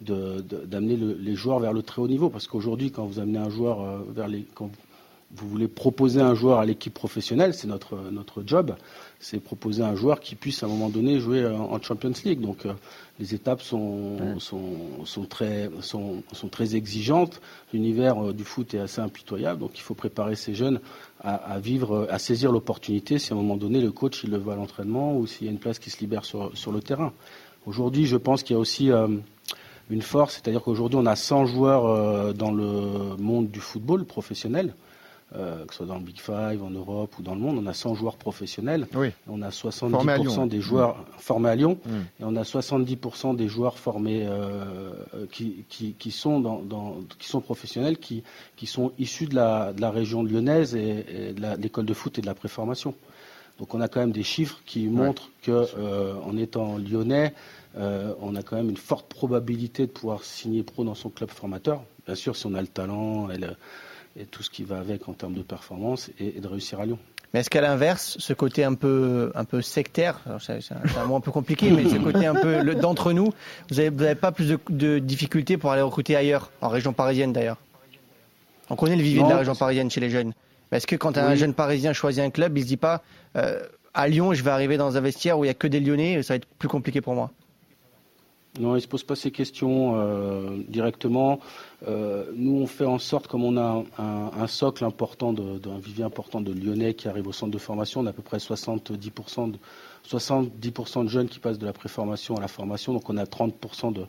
[0.00, 2.30] d'amener les joueurs vers le très haut niveau.
[2.30, 4.70] Parce qu'aujourd'hui, quand vous amenez un joueur euh, vers quand
[5.34, 8.74] vous voulez proposer un joueur à l'équipe professionnelle, c'est notre job,
[9.20, 12.40] c'est proposer un joueur qui puisse à un moment donné jouer en Champions League.
[12.40, 12.72] Donc euh,
[13.18, 17.40] les étapes sont, sont, sont, très, sont, sont très exigeantes.
[17.72, 20.80] L'univers euh, du foot est assez impitoyable, donc il faut préparer ces jeunes
[21.20, 24.38] à, à vivre, à saisir l'opportunité si à un moment donné le coach il le
[24.38, 26.80] veut à l'entraînement ou s'il y a une place qui se libère sur, sur le
[26.80, 27.12] terrain.
[27.66, 29.08] Aujourd'hui, je pense qu'il y a aussi euh,
[29.90, 34.74] une force, c'est-à-dire qu'aujourd'hui on a 100 joueurs dans le monde du football professionnel.
[35.36, 37.66] Euh, que ce soit dans le Big Five, en Europe ou dans le monde, on
[37.66, 38.86] a 100 joueurs professionnels.
[38.94, 39.08] Oui.
[39.28, 41.78] On a 70% des joueurs formés à Lyon.
[41.84, 41.90] Mm.
[42.20, 44.90] Et on a 70% des joueurs formés euh,
[45.30, 48.22] qui, qui, qui, sont dans, dans, qui sont professionnels, qui,
[48.56, 52.18] qui sont issus de la, de la région lyonnaise et, et de l'école de foot
[52.18, 52.94] et de la préformation.
[53.58, 57.34] Donc on a quand même des chiffres qui montrent que euh, en étant lyonnais,
[57.76, 61.30] euh, on a quand même une forte probabilité de pouvoir signer pro dans son club
[61.30, 61.82] formateur.
[62.06, 63.48] Bien sûr, si on a le talent et le,
[64.18, 66.98] et tout ce qui va avec en termes de performance et, de réussir à Lyon.
[67.32, 70.60] Mais est-ce qu'à l'inverse, ce côté un peu, un peu sectaire, c'est
[70.96, 73.32] un, mot un peu compliqué, mais ce côté un peu d'entre nous,
[73.70, 77.58] vous n'avez pas plus de, de, difficultés pour aller recruter ailleurs, en région parisienne d'ailleurs?
[78.70, 80.32] On connaît le vivier de la région parisienne chez les jeunes.
[80.70, 83.02] Mais est-ce que quand un jeune parisien choisit un club, il se dit pas
[83.36, 83.60] euh,
[83.94, 86.22] à Lyon, je vais arriver dans un vestiaire où il n'y a que des Lyonnais,
[86.22, 87.30] ça va être plus compliqué pour moi?
[88.58, 91.40] Non, il ne se pose pas ces questions euh, directement.
[91.86, 96.04] Euh, nous, on fait en sorte, comme on a un, un socle important, un vivier
[96.04, 99.52] important de Lyonnais qui arrive au centre de formation, on a à peu près 70%,
[99.52, 99.58] de,
[100.02, 103.92] 70 de jeunes qui passent de la préformation à la formation, donc on a 30%
[103.92, 104.06] de,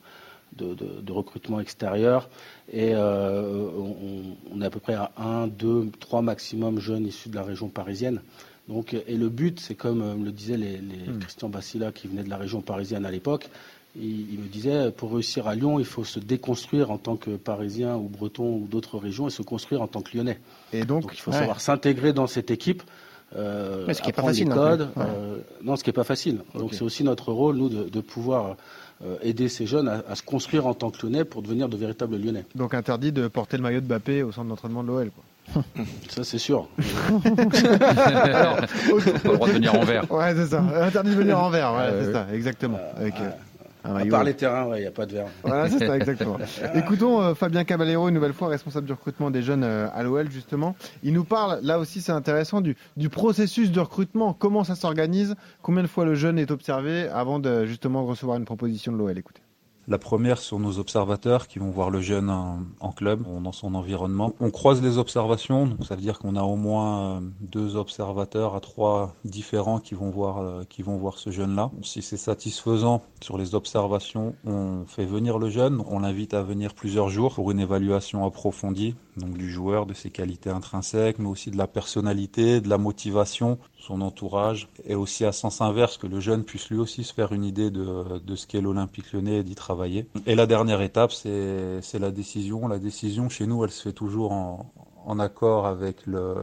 [0.57, 2.29] de, de, recrutement extérieur
[2.71, 7.29] et euh, on, on, est à peu près à 1, 2, 3 maximum jeunes issus
[7.29, 8.21] de la région parisienne.
[8.67, 11.19] Donc, et le but, c'est comme le disait les, les mmh.
[11.19, 13.49] Christian Bassila qui venait de la région parisienne à l'époque,
[13.99, 17.31] il, il, me disait, pour réussir à Lyon, il faut se déconstruire en tant que
[17.31, 20.39] Parisien ou Breton ou d'autres régions et se construire en tant que Lyonnais.
[20.73, 21.37] Et donc, donc il faut ouais.
[21.37, 22.83] savoir s'intégrer dans cette équipe.
[23.35, 24.49] Euh, Mais ce qui n'est pas facile.
[24.49, 26.41] Codes, non, euh, non, ce qui n'est pas facile.
[26.49, 26.59] Okay.
[26.59, 28.55] Donc c'est aussi notre rôle, nous, de, de pouvoir
[29.03, 31.77] euh, aider ces jeunes à, à, se construire en tant que Lyonnais pour devenir de
[31.77, 32.45] véritables Lyonnais.
[32.55, 35.23] Donc interdit de porter le maillot de Bappé au centre d'entraînement de l'OL, quoi.
[36.09, 36.67] Ça, c'est sûr.
[37.97, 40.11] Alors, pas le droit de venir en vert.
[40.11, 40.61] Ouais, c'est ça.
[40.83, 42.77] Interdit de venir en vert, ouais, c'est ça, exactement.
[42.97, 43.15] Avec,
[43.83, 45.27] à part les terrains, il ouais, n'y a pas de verre.
[45.43, 46.37] Voilà, c'est ça, exactement.
[46.75, 50.29] Écoutons euh, Fabien Caballero, une nouvelle fois responsable du recrutement des jeunes euh, à l'OL,
[50.29, 50.75] justement.
[51.03, 55.35] Il nous parle, là aussi c'est intéressant, du, du, processus de recrutement, comment ça s'organise,
[55.61, 59.17] combien de fois le jeune est observé avant de justement recevoir une proposition de l'OL.
[59.17, 59.41] Écoutez.
[59.89, 64.35] La première sont nos observateurs qui vont voir le jeune en, club, dans son environnement.
[64.39, 68.53] On croise les observations, donc ça veut dire qu'on a au moins euh, deux observateurs
[68.53, 71.71] à trois différents qui vont voir, euh, qui vont voir ce jeune-là.
[71.81, 76.75] Si c'est satisfaisant sur les observations, on fait venir le jeune, on l'invite à venir
[76.75, 81.51] plusieurs jours pour une évaluation approfondie, donc du joueur, de ses qualités intrinsèques, mais aussi
[81.51, 86.19] de la personnalité, de la motivation, son entourage, et aussi à sens inverse que le
[86.19, 89.43] jeune puisse lui aussi se faire une idée de, de ce qu'est l'Olympique lyonnais et
[89.43, 90.07] d'y travailler.
[90.25, 92.67] Et la dernière étape, c'est la décision.
[92.67, 94.71] La décision, chez nous, elle se fait toujours en,
[95.05, 96.35] en accord avec le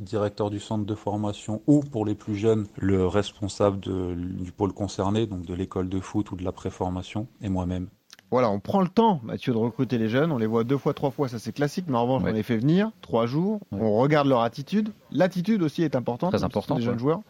[0.00, 5.26] directeur du centre de formation ou, pour les plus jeunes, le responsable du pôle concerné,
[5.26, 7.88] donc de l'école de foot ou de la préformation, et moi-même.
[8.34, 10.32] Voilà, on prend le temps, Mathieu, de recruter les jeunes.
[10.32, 11.84] On les voit deux fois, trois fois, ça c'est classique.
[11.86, 12.32] Mais en revanche, ouais.
[12.32, 13.60] on les fait venir trois jours.
[13.70, 13.78] Ouais.
[13.80, 14.88] On regarde leur attitude.
[15.12, 16.32] L'attitude aussi est importante.
[16.32, 16.78] Très importante.
[16.78, 17.20] Les jeunes joueurs.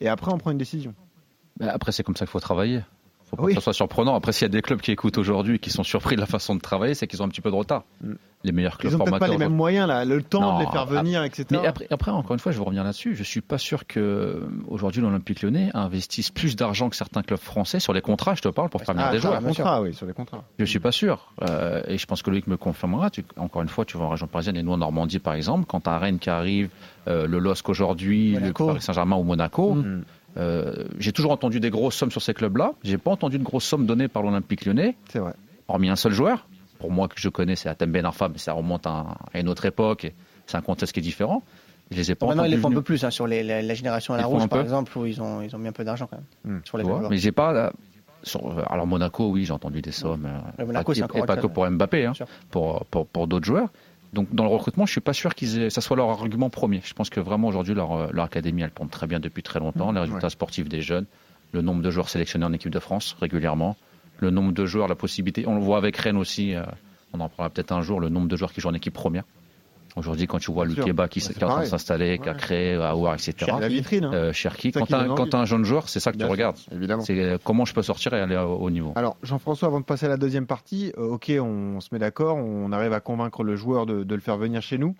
[0.00, 0.94] Et après, on prend une décision.
[1.60, 2.80] Après, c'est comme ça qu'il faut travailler
[3.34, 3.54] faut pas oui.
[3.54, 4.14] que ça soit surprenant.
[4.14, 6.54] Après, s'il y a des clubs qui écoutent aujourd'hui qui sont surpris de la façon
[6.54, 7.84] de travailler, c'est qu'ils ont un petit peu de retard.
[8.02, 8.12] Mm.
[8.44, 10.70] Les meilleurs clubs Ils n'ont pas les mêmes moyens, là, le temps non, de les
[10.70, 11.46] faire venir, etc.
[11.50, 13.16] Mais après, après, encore une fois, je vais revenir là-dessus.
[13.16, 17.80] Je suis pas sûr que aujourd'hui l'Olympique Lyonnais investisse plus d'argent que certains clubs français
[17.80, 18.34] sur les contrats.
[18.34, 19.42] Je te parle pour faire venir ah, des joueurs.
[19.42, 20.44] Contrats, oui, sur les contrats.
[20.58, 21.32] Je suis pas sûr.
[21.42, 23.08] Euh, et je pense que Loïc me confirmera.
[23.08, 25.64] Tu, encore une fois, tu vas en région parisienne et nous en Normandie, par exemple,
[25.66, 26.68] quand un Rennes qui arrive,
[27.08, 29.74] euh, le LOSC aujourd'hui, le Paris Saint-Germain ou Monaco.
[29.74, 30.04] Mm.
[30.36, 32.72] Euh, j'ai toujours entendu des grosses sommes sur ces clubs-là.
[32.82, 34.96] J'ai pas entendu de grosses sommes données par l'Olympique lyonnais.
[35.08, 35.32] C'est vrai.
[35.68, 36.46] Hormis un seul joueur.
[36.78, 39.48] Pour moi, que je connais, c'est Atem Ben Arfa, mais ça remonte à, à une
[39.48, 40.12] autre époque.
[40.46, 41.42] C'est un contexte qui est différent.
[41.90, 43.42] Je les ai pas bon, maintenant, ils les font un peu plus hein, sur les,
[43.42, 45.72] la, la, génération à la rouge, par exemple, où ils ont, ils ont mis un
[45.72, 46.56] peu d'argent quand même.
[46.56, 46.60] Mmh.
[46.64, 47.54] Sur les vois, mais j'ai pas.
[47.54, 47.70] Euh,
[48.22, 50.26] sur, alors Monaco, oui, j'ai entendu des sommes.
[50.58, 52.12] Euh, Monaco, pas, et, et pas que pour Mbappé, hein,
[52.50, 53.68] pour, pour, pour d'autres joueurs.
[54.14, 56.80] Donc dans le recrutement, je suis pas sûr qu'ils ça soit leur argument premier.
[56.84, 59.92] Je pense que vraiment aujourd'hui leur, leur académie elle tourne très bien depuis très longtemps.
[59.92, 60.30] Les résultats ouais.
[60.30, 61.06] sportifs des jeunes,
[61.52, 63.76] le nombre de joueurs sélectionnés en équipe de France régulièrement,
[64.18, 65.46] le nombre de joueurs, la possibilité.
[65.46, 66.54] On le voit avec Rennes aussi.
[67.12, 68.00] on en parlera peut-être un jour.
[68.00, 69.24] Le nombre de joueurs qui jouent en équipe première.
[69.96, 72.74] Aujourd'hui, quand tu vois Lukeba qui, qui est en train de s'installer, qui a créé
[72.74, 73.52] Aouar, etc.
[73.60, 74.04] La vitrine.
[74.04, 74.32] Hein.
[74.32, 74.72] Cherki.
[74.72, 76.58] Quand tu as, un jeune joueur, c'est ça que tu regardes.
[76.72, 77.02] Évidemment.
[77.02, 78.92] C'est comment je peux sortir et aller au, niveau.
[78.96, 82.72] Alors, Jean-François, avant de passer à la deuxième partie, ok, on, se met d'accord, on
[82.72, 84.94] arrive à convaincre le joueur de, de le faire venir chez nous.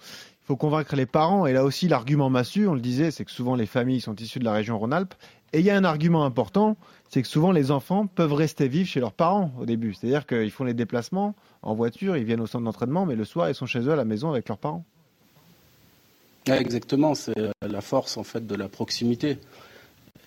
[0.44, 1.46] Il faut convaincre les parents.
[1.46, 4.40] Et là aussi, l'argument massu, on le disait, c'est que souvent les familles sont issues
[4.40, 5.14] de la région Rhône-Alpes.
[5.54, 6.76] Et il y a un argument important,
[7.14, 9.94] c'est que souvent les enfants peuvent rester vivre chez leurs parents au début.
[9.94, 13.48] C'est-à-dire qu'ils font les déplacements en voiture, ils viennent au centre d'entraînement, mais le soir,
[13.48, 14.84] ils sont chez eux à la maison avec leurs parents.
[16.46, 19.38] Exactement, c'est la force en fait de la proximité.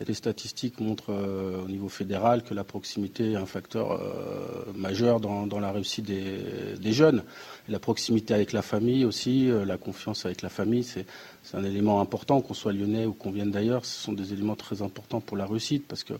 [0.05, 5.19] Les statistiques montrent euh, au niveau fédéral que la proximité est un facteur euh, majeur
[5.19, 7.23] dans, la réussite des, jeunes.
[7.67, 11.05] la proximité avec la famille aussi, euh, la confiance avec la famille, c'est
[11.53, 14.83] un élément important, qu'on soit lyonnais ou qu'on vienne d'ailleurs, ce sont des éléments très
[14.83, 16.13] importants pour la réussite parce que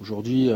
[0.00, 0.48] Aujourd'hui,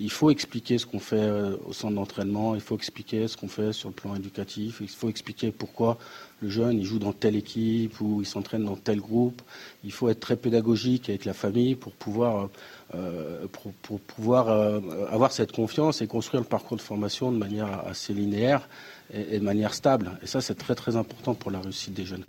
[0.00, 1.30] il faut expliquer ce qu'on fait
[1.64, 5.08] au centre d'entraînement, il faut expliquer ce qu'on fait sur le plan éducatif, il faut
[5.08, 5.96] expliquer pourquoi
[6.44, 9.40] le jeune il joue dans telle équipe ou il s'entraîne dans tel groupe.
[9.82, 12.50] Il faut être très pédagogique avec la famille pour pouvoir,
[12.94, 13.46] euh,
[13.82, 14.80] pour, pouvoir euh,
[15.10, 18.68] avoir cette confiance et construire le parcours de formation de manière assez linéaire
[19.12, 20.18] et, de manière stable.
[20.22, 22.24] Et ça, c'est très très important pour la réussite des jeunes.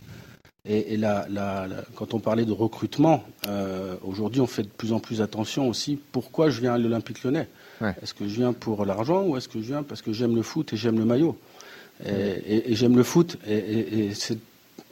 [0.67, 1.27] Et, là,
[1.93, 5.99] quand on parlait de recrutement, euh, aujourd'hui, on fait de plus en plus attention aussi.
[6.11, 7.47] Pourquoi je viens à l'Olympique lyonnais?
[8.01, 10.41] Est-ce que je viens pour l'argent ou est-ce que je viens parce que j'aime le
[10.41, 11.37] foot et j'aime le maillot?
[12.03, 13.37] Et, j'aime le foot.
[13.47, 14.37] Et, c'est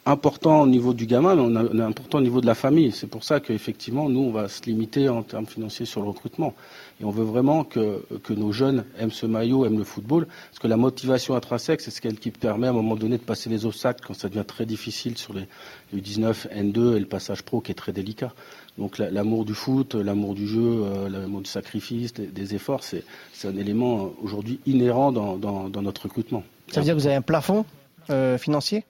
[0.05, 2.91] important au niveau du gamin, mais on, est important au niveau de la famille.
[2.91, 6.53] C'est pour ça qu'effectivement, nous, on va se limiter en termes financiers sur le recrutement.
[7.01, 10.67] Et on veut vraiment que, nos jeunes aiment ce maillot, aiment le football, parce que
[10.67, 14.03] la motivation intrinsèque, c'est ce qui permet à un moment donné de passer les obstacles
[14.05, 15.47] quand ça devient très difficile sur les
[15.95, 18.33] U19, N2 et le passage pro qui est très délicat.
[18.77, 23.03] Donc l'amour du foot, l'amour du jeu, euh, l'amour du sacrifice, des, efforts, c'est
[23.45, 26.43] un élément euh, aujourd'hui inhérent dans, notre recrutement.
[26.71, 27.65] Ça veut dire que vous avez un plafond
[28.09, 28.83] euh, financier?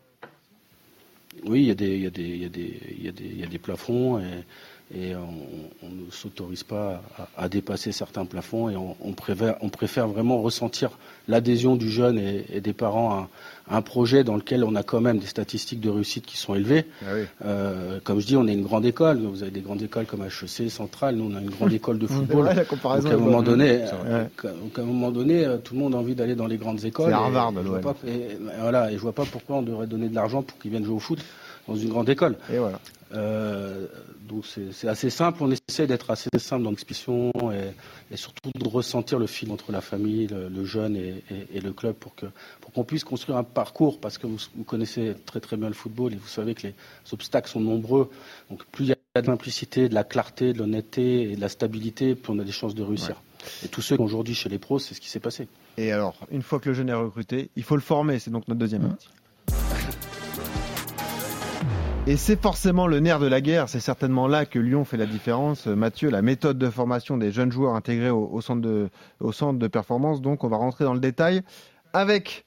[1.45, 4.21] Oui, il y, a des, plafonds
[4.95, 7.01] et on, ne s'autorise pas
[7.37, 10.91] à, dépasser certains plafonds et on, on, préfère, on préfère, vraiment ressentir
[11.27, 13.29] l'adhésion du jeune et, des parents à,
[13.69, 16.85] un projet dans lequel on a quand même des statistiques de réussite qui sont élevées.
[17.01, 17.11] Ah
[17.45, 19.19] euh, comme je dis, on est une grande école.
[19.19, 21.15] Vous avez des grandes écoles comme HEC, Centrale.
[21.15, 22.51] Nous, on a une grande école de football.
[22.53, 25.79] la comparaison donc, à un moment donné, euh, à un moment donné, euh, tout le
[25.79, 27.07] monde a envie d'aller dans les grandes écoles.
[27.07, 27.53] C'est Harvard,
[28.05, 30.71] et, et, voilà, et je vois pas pourquoi on devrait donner de l'argent pour qu'ils
[30.71, 31.19] viennent jouer au foot
[31.67, 32.35] dans une grande école.
[32.51, 32.79] Et voilà.
[33.15, 33.85] Euh,
[34.27, 39.19] donc c'est assez simple, on essaie d'être assez simple dans l'expression et, surtout de ressentir
[39.19, 42.27] le fil entre la famille, le, jeune et, le club pour que
[42.61, 46.13] pour qu'on puisse construire un parcours parce que vous, connaissez très très bien le football
[46.13, 46.75] et vous savez que les
[47.11, 48.09] obstacles sont nombreux.
[48.49, 51.49] Donc plus il y a de l'implicité, de la clarté, de l'honnêteté et de la
[51.49, 53.21] stabilité, plus on a des chances de réussir.
[53.63, 55.47] Et tous ceux qui aujourd'hui chez les pros, c'est ce qui s'est passé.
[55.77, 58.47] Et alors, une fois que le jeune est recruté, il faut le former, c'est donc
[58.47, 59.09] notre deuxième partie.
[62.05, 65.05] Et c'est forcément le nerf de la guerre, c'est certainement là que Lyon fait la
[65.05, 65.67] différence.
[65.67, 68.89] Mathieu, la méthode de formation des jeunes joueurs intégrés au, centre, de,
[69.21, 71.43] au centre de performance, donc on va rentrer dans le détail
[71.93, 72.45] avec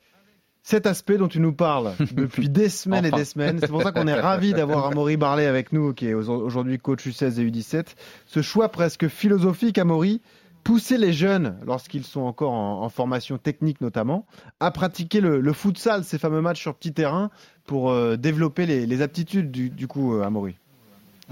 [0.63, 3.59] cet aspect dont tu nous parles depuis des semaines et des semaines.
[3.59, 7.07] C'est pour ça qu'on est ravi d'avoir Amaury Barlet avec nous, qui est aujourd'hui coach
[7.07, 7.87] U16 et U17.
[8.27, 10.21] Ce choix presque philosophique, Amaury,
[10.67, 14.27] pousser les jeunes, lorsqu'ils sont encore en, formation technique notamment,
[14.59, 17.31] à pratiquer le, futsal, ces fameux matchs sur petit terrain,
[17.67, 20.57] pour euh, développer les, aptitudes du, coup, à euh, Amaury.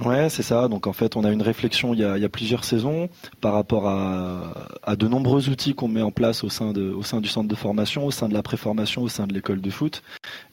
[0.05, 0.68] Ouais, c'est ça.
[0.68, 3.09] Donc en fait, on a une réflexion il y a, plusieurs saisons
[3.40, 7.20] par rapport à, de nombreux outils qu'on met en place au sein, de, au sein
[7.20, 10.05] du centre de formation, au sein de la préformation, au sein de l'école de foot.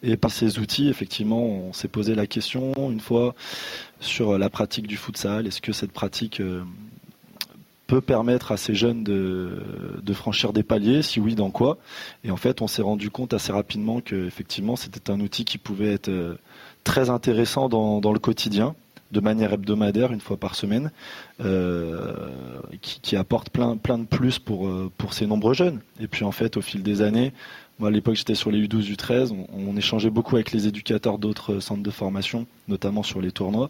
[0.01, 3.35] Et par ces outils, effectivement, on s'est posé la question une fois
[3.99, 5.45] sur la pratique du futsal.
[5.45, 6.63] Est-ce que cette pratique euh,
[7.91, 11.77] peut permettre à ces jeunes de, franchir des paliers Si oui, dans quoi
[12.23, 15.57] Et en fait, on s'est rendu compte assez rapidement que effectivement, c'était un outil qui
[15.57, 16.35] pouvait être euh,
[16.85, 18.75] très intéressant dans, le quotidien,
[19.11, 20.89] de manière hebdomadaire, une fois par semaine,
[21.43, 22.29] euh,
[22.81, 25.81] qui, apporte plein, plein de plus pour, euh, pour ces nombreux jeunes.
[25.99, 27.33] Et puis en fait, au fil des années,
[27.77, 31.59] moi à l'époque j'étais sur les U12, U13, on, échangeait beaucoup avec les éducateurs d'autres
[31.59, 33.69] centres de formation, notamment sur les tournois.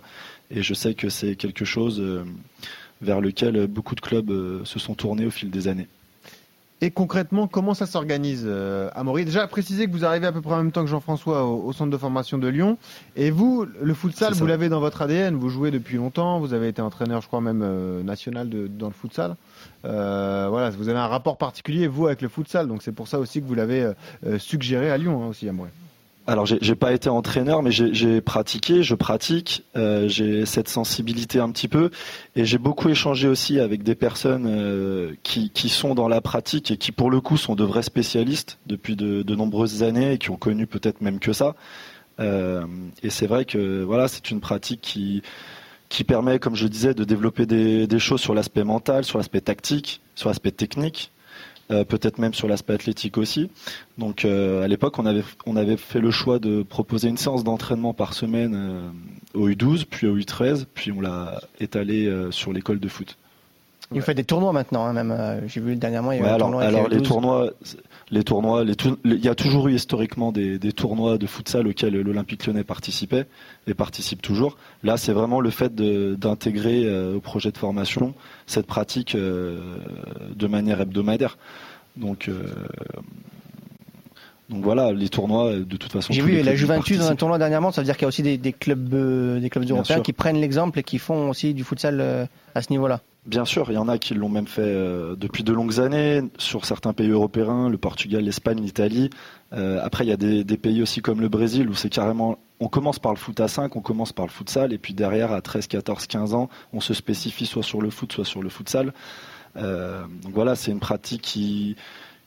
[0.52, 2.00] Et je sais que c'est quelque chose
[3.02, 5.88] vers lequel beaucoup de clubs euh, se sont tournés au fil des années.
[6.84, 9.24] Et concrètement, comment ça s'organise, euh, Amaury?
[9.24, 11.92] Déjà, préciser que vous arrivez à peu près en même temps que Jean-François au, centre
[11.92, 12.80] de formation de Lyon.
[13.16, 15.36] Et vous, le futsal, vous l'avez dans votre ADN.
[15.36, 16.40] Vous jouez depuis longtemps.
[16.40, 19.36] Vous avez été entraîneur, je crois, même euh, national dans le futsal.
[19.84, 22.68] voilà, vous avez un rapport particulier, vous, avec le futsal.
[22.68, 23.92] Donc c'est pour ça aussi que vous l'avez
[24.40, 25.70] suggéré à Lyon, hein, aussi, Amaury.
[26.28, 31.50] Alors j'ai pas été entraîneur, mais j'ai pratiqué, je pratique, euh, j'ai cette sensibilité un
[31.52, 31.90] petit peu,
[32.36, 36.70] et j'ai beaucoup échangé aussi avec des personnes euh, qui, qui, sont dans la pratique
[36.72, 40.30] et qui pour le coup sont de vrais spécialistes depuis de, nombreuses années et qui
[40.30, 41.56] ont connu peut-être même que ça.
[42.20, 42.66] Euh,
[43.02, 45.24] et c'est vrai que voilà, c'est une pratique qui
[45.90, 50.02] qui permet, comme je disais, de développer des choses sur l'aspect mental, sur l'aspect tactique,
[50.16, 51.12] sur l'aspect technique.
[51.72, 53.50] Euh, peut-être même sur l'aspect athlétique aussi.
[53.98, 58.14] Donc euh, à l'époque, on avait, fait le choix de proposer une séance d'entraînement par
[58.14, 58.90] semaine euh,
[59.34, 63.18] au U12, puis au U13, puis on l'a étalé sur l'école de foot.
[63.94, 65.42] Il fait des tournois maintenant, hein, même.
[65.48, 66.12] J'ai vu dernièrement.
[66.12, 67.52] Il y a alors, alors les tournois,
[68.10, 68.76] les tournois, les
[69.06, 73.26] il y a toujours eu historiquement des, des tournois de futsal auxquels l'Olympique Lyonnais participait
[73.68, 74.58] et participe toujours.
[74.84, 78.14] Là, c'est vraiment le fait d'intégrer au projet de formation
[78.48, 81.38] cette pratique de manière hebdomadaire.
[81.98, 82.44] Donc, euh,
[84.50, 86.14] donc voilà, les tournois, de toute façon.
[86.14, 88.24] J'ai vu la Juventus dans un tournoi dernièrement, ça veut dire qu'il y a aussi
[88.24, 92.00] des, clubs, euh, des clubs européens qui prennent l'exemple et qui font aussi du futsal
[92.00, 92.26] euh,
[92.56, 93.02] à ce niveau-là.
[93.26, 94.74] Bien sûr, il y en a qui l'ont même fait
[95.16, 99.12] depuis de longues années sur certains pays européens, le Portugal, l'Espagne, l'Italie.
[99.52, 102.98] après, il y a des, pays aussi comme le Brésil où c'est carrément, on commence
[102.98, 105.68] par le foot à 5, on commence par le futsal, et puis derrière, à 13,
[105.68, 108.92] 14, 15 ans, on se spécifie soit sur le foot, soit sur le futsal.
[109.58, 111.76] Euh, donc voilà, c'est une pratique qui,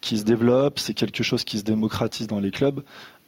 [0.00, 2.83] qui se développe, c'est quelque chose qui se démocratise dans les clubs.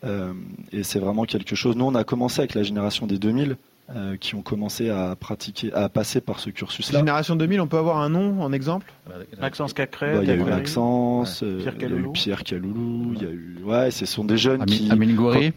[0.05, 0.35] Euh,
[0.73, 1.77] et c'est vraiment quelque chose.
[1.77, 3.57] Nous, on a commencé avec la génération des 2000.
[3.95, 6.99] Euh, qui ont commencé à pratiquer, à passer par ce cursus-là.
[6.99, 8.93] Génération 2000, on peut avoir un nom en exemple?
[9.41, 10.13] Maxence Cacré.
[10.13, 12.01] Bah, il y a eu Maxence, Pierre Caloulou.
[12.01, 14.65] il y a eu Pierre Caloulou, il y a eu, ouais, ce sont des jeunes
[14.65, 14.91] qui.
[14.91, 15.53] Amine Goury.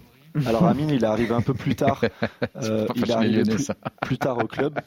[0.45, 2.01] Alors Amine, il est arrivé un peu plus tard.
[2.95, 3.43] il est arrivé
[4.01, 4.79] plus, tard au club.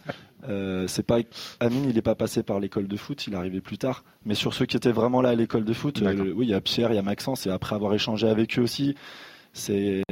[0.49, 1.19] Euh, c'est pas
[1.61, 4.05] Amine, il n'est pas passé par l'école de foot, il est arrivé plus tard.
[4.25, 6.55] Mais sur ceux qui étaient vraiment là à l'école de foot, euh, oui, il y
[6.55, 8.95] a Pierre, il y a Maxence, et après avoir échangé avec eux aussi,
[9.53, 10.03] c'est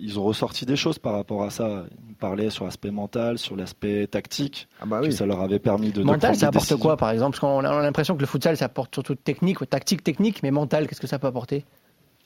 [0.00, 1.84] ils ont ressorti des choses par rapport à ça.
[2.08, 4.68] Ils parlaient sur l'aspect mental, sur l'aspect tactique.
[4.80, 5.12] Ah bah oui.
[5.12, 6.02] Ça leur avait permis de.
[6.02, 7.38] Mental, de ça apporte quoi, par exemple?
[7.38, 10.88] Parce qu'on a l'impression que le futsal, ça apporte surtout technique, tactique, technique, mais mental,
[10.88, 11.64] qu'est-ce que ça peut apporter?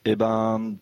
[0.05, 0.77] Eh ben,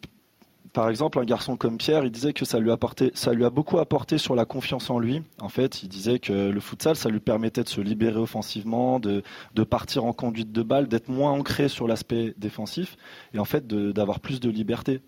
[0.73, 2.71] par exemple, un garçon comme Pierre, il disait que ça lui,
[3.15, 5.23] ça lui a beaucoup apporté sur la confiance en lui.
[5.41, 9.23] En fait, il disait que le futsal, ça lui permettait de se libérer offensivement, de,
[9.69, 12.97] partir en conduite de balle, d'être moins ancré sur l'aspect défensif
[13.35, 15.03] et en fait d'avoir plus de liberté.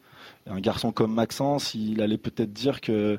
[0.46, 3.18] Un garçon comme Maxence, il allait peut-être dire que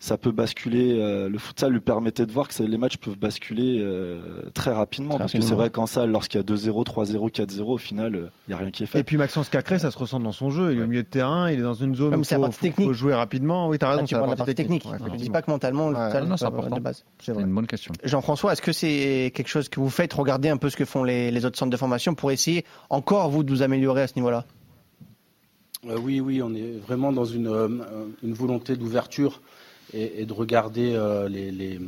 [0.00, 0.98] ça peut basculer.
[1.00, 5.18] Euh, le futsal lui permettait de voir que les matchs peuvent basculer euh, très rapidement.
[5.18, 8.50] parce que c'est vrai qu'en salle, lorsqu'il y a 2-0, 3-0, 4-0, au final, il
[8.50, 9.00] n'y a rien qui est fait.
[9.00, 10.72] Et puis Maxence Cacré, ça se ressent dans son jeu.
[10.72, 13.14] Il est au milieu de terrain, il est dans une zone où il faut, jouer
[13.14, 13.68] rapidement.
[13.68, 14.86] Oui, tu as raison, c'est la, partie technique.
[14.86, 17.04] je ne dis pas que mentalement, le futsal, c'est important de base.
[17.20, 17.92] C'est une bonne question.
[18.04, 21.04] Jean-François, est-ce que c'est quelque chose que vous faites Regarder un peu ce que font
[21.04, 24.14] les, les autres centres de formation pour essayer encore, vous, de vous améliorer à ce
[24.16, 24.44] niveau-là?
[25.86, 27.48] Euh, Oui, oui, on est vraiment dans une,
[28.22, 29.40] une volonté d'ouverture
[29.94, 31.78] et, de regarder euh, les,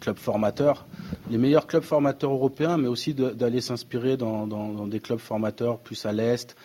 [0.00, 0.86] clubs formateurs,
[1.30, 6.12] les meilleurs clubs formateurs européens, mais aussi d'aller s'inspirer dans, des clubs formateurs plus à
[6.12, 6.56] l'Est,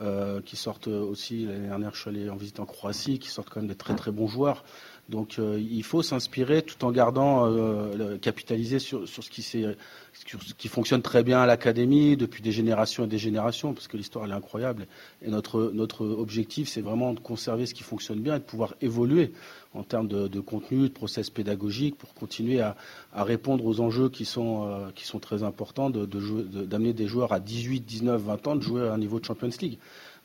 [0.00, 3.50] euh, qui sortent aussi, l'année dernière je suis allé en visite en Croatie, qui sortent
[3.50, 4.64] quand même des très très bons joueurs.
[5.10, 11.24] Donc euh, il faut s'inspirer tout en gardant, euh, capitaliser sur, ce qui fonctionne très
[11.24, 14.86] bien à l'académie depuis des générations et des générations, parce que l'histoire elle est incroyable.
[15.22, 19.32] Et notre, objectif, c'est vraiment de conserver ce qui fonctionne bien et de pouvoir évoluer
[19.74, 22.76] en termes de, contenu, de process pédagogique, pour continuer à,
[23.14, 28.22] répondre aux enjeux qui sont, euh, très importants, d'amener de, des joueurs à 18, 19,
[28.22, 29.78] 20 ans de jouer à un niveau de Champions League.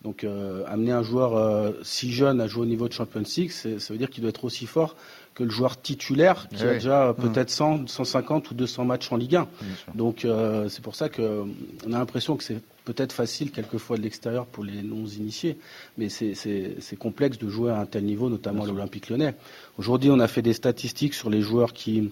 [0.05, 3.49] Donc euh, amener un joueur euh, si jeune à jouer au niveau de Champions League,
[3.51, 4.95] ça veut dire qu'il doit être aussi fort
[5.33, 7.15] que le joueur titulaire qui a déjà mmh.
[7.15, 9.47] peut-être 100, 150 ou 200 matchs en Ligue 1.
[9.95, 10.25] Donc
[10.69, 11.49] c'est pour ça qu'on
[11.87, 15.57] a l'impression que c'est peut-être facile quelquefois de l'extérieur pour les non-initiés,
[15.97, 19.33] mais c'est complexe de jouer à un tel niveau, notamment à l'Olympique lyonnais.
[19.77, 22.11] Aujourd'hui, on a fait des statistiques sur les joueurs qui,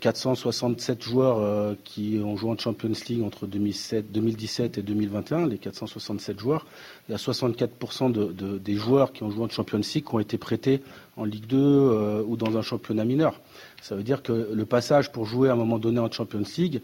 [0.00, 5.46] 467 euh, joueurs euh, qui ont joué en Champions League entre 2007, 2017 et 2021,
[5.46, 6.66] les 467 joueurs.
[7.08, 10.20] Il y a 64% de, des joueurs qui ont joué en Champions League qui ont
[10.20, 10.80] été prêtés
[11.16, 13.40] en Ligue 2 euh, ou dans un championnat mineur.
[13.82, 16.80] Ça veut dire que le passage pour jouer à un moment donné en Champions League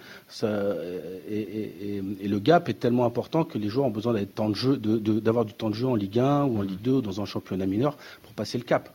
[1.30, 5.74] et, le gap est tellement important que les joueurs ont besoin d'avoir du temps de
[5.74, 8.58] jeu en Ligue 1 ou en Ligue 2 ou dans un championnat mineur pour passer
[8.58, 8.90] le cap.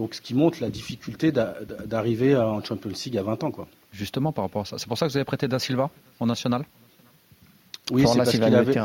[0.00, 3.50] Donc, ce qui montre la difficulté d'arriver en Champions League à 20 ans.
[3.50, 3.68] Quoi.
[3.92, 4.78] Justement, par rapport à ça.
[4.78, 6.64] C'est pour ça que vous avez prêté Da Silva en national?
[7.92, 8.80] Oui, c'est parce qu'il avait...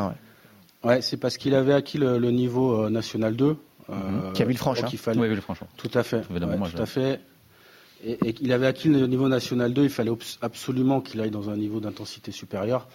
[0.84, 1.02] Ouais.
[1.02, 3.56] c'est parce qu'il avait acquis le, niveau euh, national 2.
[3.90, 4.84] Euh, Qui a Villefranche.
[4.84, 4.90] Hein.
[4.98, 5.22] Fallait...
[5.22, 5.60] Oui, Villefranche.
[5.78, 6.22] Tout à fait.
[6.24, 7.22] tout à fait.
[8.04, 11.50] Et, et il avait acquis le niveau national 2, il fallait absolument qu'il aille dans
[11.50, 12.90] un niveau d'intensité supérieur.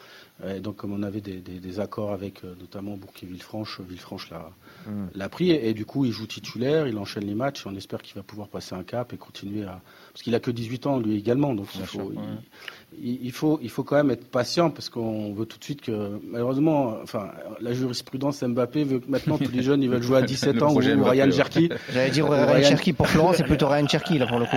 [0.48, 4.50] Et donc, comme on avait des, des- des accords avec euh, notamment Bourg-et-Villefranche, Villefranche l'a
[4.86, 5.08] Mm.
[5.14, 5.50] l'a pris.
[5.50, 7.66] Et, et du coup, il joue titulaire, il enchaîne les matchs.
[7.66, 9.82] Et on espère qu'il va pouvoir passer un cap et continuer à.
[10.14, 11.52] Parce qu'il a que 18 ans, lui également.
[11.54, 12.14] Donc, il faut, sûr, ouais.
[12.98, 15.82] il, il faut, il faut quand même être patient parce qu'on veut tout de suite
[15.82, 16.18] que.
[16.26, 20.22] Malheureusement, enfin, la jurisprudence Mbappé veut que maintenant tous les jeunes ils veulent jouer à
[20.22, 21.30] 17 Le ans ou, Ryan.
[21.30, 21.68] Cherky.
[21.92, 24.56] J'allais dire Ryan Cherky pour Florent, c'est plutôt Ryan Cherky là pour le coup.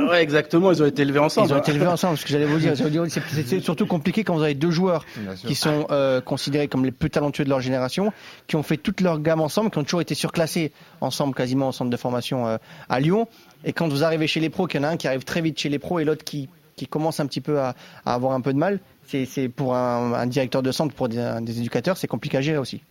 [0.10, 0.72] Ouais, exactement.
[0.72, 1.48] Ils ont été élevés ensemble.
[1.48, 2.74] Ils ont été élevés ensemble, ce que j'allais vous dire.
[3.46, 5.04] C'est surtout compliqué quand vous avez deux joueurs.
[5.48, 8.12] Qui sont euh, considérés comme les plus talentueux de leur génération,
[8.46, 11.72] qui ont fait toute leur gamme ensemble, qui ont toujours été surclassés ensemble quasiment au
[11.72, 12.56] centre de formation euh,
[12.88, 13.28] à Lyon.
[13.64, 15.40] Et quand vous arrivez chez les pros, qu'il y en a un qui arrive très
[15.40, 18.32] vite chez les pros et l'autre qui, qui commence un petit peu à, à avoir
[18.32, 21.58] un peu de mal, c'est c'est pour un, un directeur de centre, pour des, des
[21.58, 22.82] éducateurs, c'est compliqué à gérer aussi.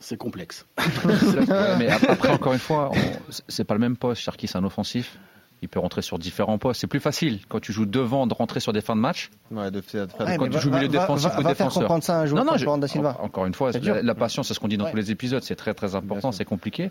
[0.00, 0.66] C'est complexe.
[1.78, 2.90] Mais ap- après, encore une fois,
[3.30, 4.20] c'est- c'est pas le même poste.
[4.22, 5.18] Cherki, c'est un offensif.
[5.64, 6.82] Il peut rentrer sur différents postes.
[6.82, 9.30] C'est plus facile quand tu joues devant de rentrer sur des fins de match.
[9.50, 11.42] Ouais, de faire- de faire- Ouais, quand tu va- joues milieu va- défensif va- ou
[11.42, 11.82] va faire défenseur.
[11.84, 14.52] comprendre ça un joueur non, non, je- en- encore une fois, C'est la, patience, c'est
[14.54, 14.90] ce qu'on dit dans Ouais.
[14.90, 15.42] tous les épisodes.
[15.42, 16.90] C'est très très important, c'est compliqué.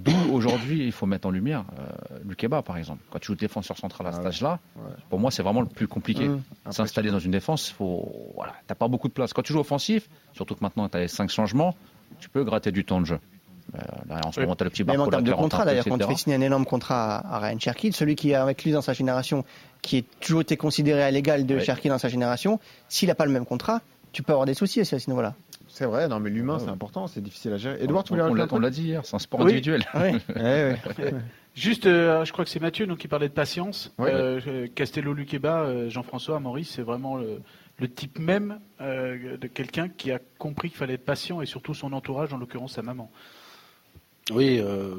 [0.00, 3.00] D'où aujourd'hui, il faut mettre en lumière euh, Lukeba, par exemple.
[3.10, 4.58] Quand tu joues défenseur central à cet âge-là,
[5.08, 6.28] pour moi, c'est vraiment le plus compliqué.
[6.28, 6.42] Mmh.
[6.70, 9.32] S'installer dans une défense, faut, voilà, t'as pas beaucoup de place.
[9.32, 11.76] Quand tu joues offensif, surtout que maintenant tu as les cinq changements,
[12.18, 13.18] tu peux gratter du temps de jeu.
[13.74, 13.78] Euh,
[14.08, 15.98] là, en ce moment, tu as le petit Même en termes de contrat, d'ailleurs, quand
[15.98, 18.72] tu fais signer un énorme contrat à, à Ryan Cherky, celui qui est avec lui
[18.72, 19.44] dans sa génération,
[19.82, 21.60] qui est toujours été considéré à l'égal de Ouais.
[21.64, 23.80] Cherky dans sa génération, s'il n'a pas le même contrat,
[24.12, 25.34] tu peux avoir des soucis à ce niveau-là.
[25.68, 27.78] C'est vrai, non, mais l'humain, c'est important, c'est difficile à gérer.
[27.80, 29.46] Edouard, tu On, voulais on l'a- dit hier, c'est un sport Oui.
[29.52, 29.84] individuel.
[29.94, 30.76] Ouais, ouais.
[31.54, 33.92] Juste, euh, je crois que c'est Mathieu donc, qui parlait de patience.
[34.00, 37.40] Euh, euh, Castello Luqueba, euh, Jean-François, Maurice, c'est vraiment le,
[37.78, 41.74] le type même euh, de quelqu'un qui a compris qu'il fallait être patient et surtout
[41.74, 43.10] son entourage, en l'occurrence sa maman.
[44.30, 44.96] Oui, euh,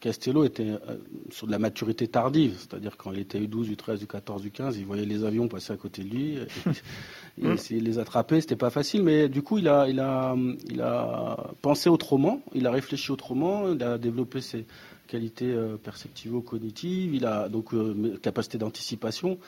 [0.00, 0.96] Castello était euh,
[1.30, 5.04] sur de la maturité tardive, c'est-à-dire quand il était U12, U13, U14, U15, il voyait
[5.04, 6.38] les avions passer à côté de lui,
[7.38, 10.34] il essayait de les attraper, c'était pas facile, mais du coup il a, il a,
[10.68, 14.66] il a pensé autrement, il a réfléchi autrement, il a développé ses
[15.06, 19.38] qualités euh, perceptivo-cognitives, il a donc euh, capacité d'anticipation,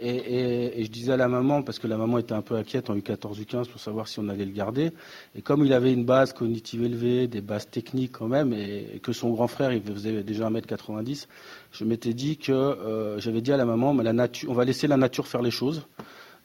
[0.00, 2.96] et, je disais à la maman, parce que la maman était un peu inquiète en
[2.96, 4.92] U14, U15 pour savoir si on allait le garder,
[5.34, 9.12] et comme il avait une base cognitive élevée, des bases techniques quand même, et, que
[9.12, 11.26] son grand frère, il faisait déjà 1m90,
[11.72, 14.64] je m'étais dit que, euh, j'avais dit à la maman, mais la nature, on va
[14.64, 15.86] laisser la nature faire les choses.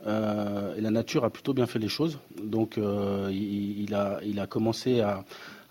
[0.05, 2.19] Et la nature a plutôt bien fait les choses.
[2.43, 5.23] Donc il a commencé à,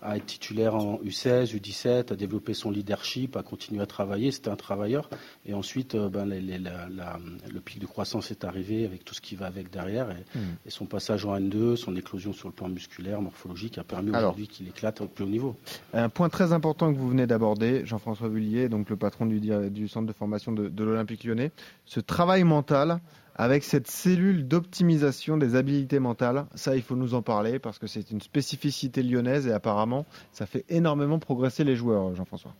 [0.03, 4.31] à être titulaire en U16, U17, à développer son leadership, à continuer à travailler.
[4.31, 5.09] C'était un travailleur.
[5.45, 7.19] Et ensuite, euh, ben, les- les- la- la-
[7.51, 10.11] le pic de croissance est arrivé avec tout ce qui va avec derrière.
[10.11, 10.41] Et, Hmm.
[10.65, 14.47] et son passage en N2, son éclosion sur le plan musculaire, morphologique, a permis aujourd'hui
[14.47, 15.55] qu'il éclate au plus haut niveau.
[15.93, 20.07] Un point très important que vous venez d'aborder, Jean-François Vullier, donc le patron du, centre
[20.07, 21.51] de formation de, de l'Olympique lyonnais,
[21.85, 22.99] ce travail mental
[23.35, 27.87] avec cette cellule d'optimisation des habilités mentales, ça il faut nous en parler parce que
[27.87, 32.53] c'est une spécificité lyonnaise et apparemment ça fait énormément progresser les joueurs, Jean-François.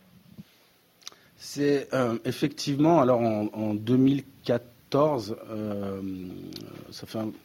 [1.36, 6.00] C'est euh, effectivement, alors en, en 2014, euh,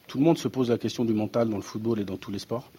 [0.07, 2.31] tout le monde se pose la question du mental dans le football et dans tous
[2.31, 2.71] les sports.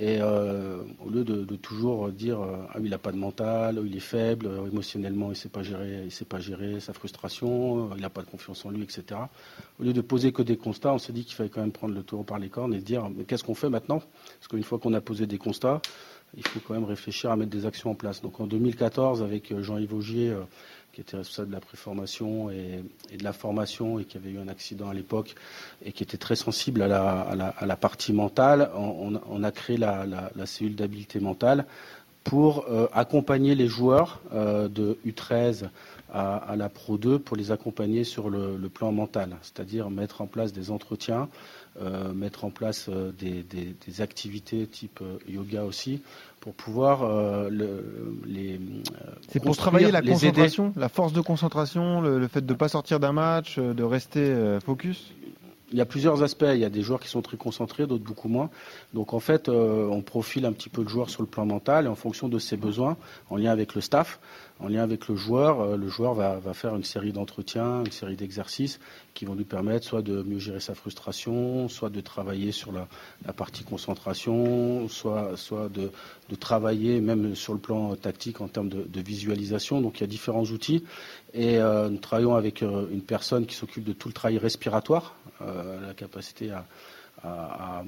[0.00, 3.96] Et euh, au lieu de, toujours dire euh, ah il n'a pas de mental, il
[3.96, 7.94] est faible, euh, émotionnellement il sait pas gérer, il sait pas gérer sa frustration, euh,
[7.96, 9.20] il n'a pas de confiance en lui, etc.
[9.80, 11.94] Au lieu de poser que des constats, on s'est dit qu'il fallait quand même prendre
[11.94, 13.98] le taureau par les cornes et dire mais qu'est-ce qu'on fait maintenant?
[13.98, 15.82] Parce qu'une fois qu'on a posé des constats,
[16.36, 18.22] il faut quand même réfléchir à mettre des actions en place.
[18.22, 20.32] Donc en 2014, avec Jean-Yves Augier,
[20.98, 22.82] qui était responsable de la préformation et,
[23.16, 25.36] de la formation et qui avait eu un accident à l'époque
[25.84, 30.04] et qui était très sensible à la, partie mentale, on, a créé la,
[30.44, 31.66] cellule d'habileté mentale
[32.24, 35.68] pour euh, accompagner les joueurs euh, de U13
[36.12, 40.20] à, à la Pro 2 pour les accompagner sur le, le plan mental, c'est-à-dire mettre
[40.20, 41.28] en place des entretiens,
[41.80, 46.00] euh, mettre en place euh, des, des- des activités type euh, yoga aussi,
[46.40, 48.60] pour pouvoir euh, le- les.
[49.28, 50.10] C'est pour travailler la aider.
[50.12, 53.82] concentration, la force de concentration, le, le fait de ne pas sortir d'un match, de
[53.82, 55.12] rester focus?
[55.70, 56.46] Il y a plusieurs aspects.
[56.50, 58.48] Il y a des joueurs qui sont très concentrés, d'autres beaucoup moins.
[58.94, 61.84] Donc en fait, euh, on profile un petit peu le joueur sur le plan mental
[61.84, 62.96] et en fonction de ses besoins,
[63.28, 64.18] en lien avec le staff,
[64.60, 68.16] en lien avec le joueur, euh, le joueur va, faire une série d'entretiens, une série
[68.16, 68.80] d'exercices
[69.14, 72.88] qui vont lui permettre soit de mieux gérer sa frustration, soit de travailler sur la,
[73.32, 75.32] partie concentration, soit,
[75.70, 75.90] de,
[76.38, 79.80] travailler même sur le plan tactique en termes de, visualisation.
[79.80, 80.84] Donc il y a différents outils
[81.34, 85.14] et euh, nous travaillons avec euh, une personne qui s'occupe de tout le travail respiratoire,
[85.40, 86.66] la capacité à,
[87.22, 87.82] à,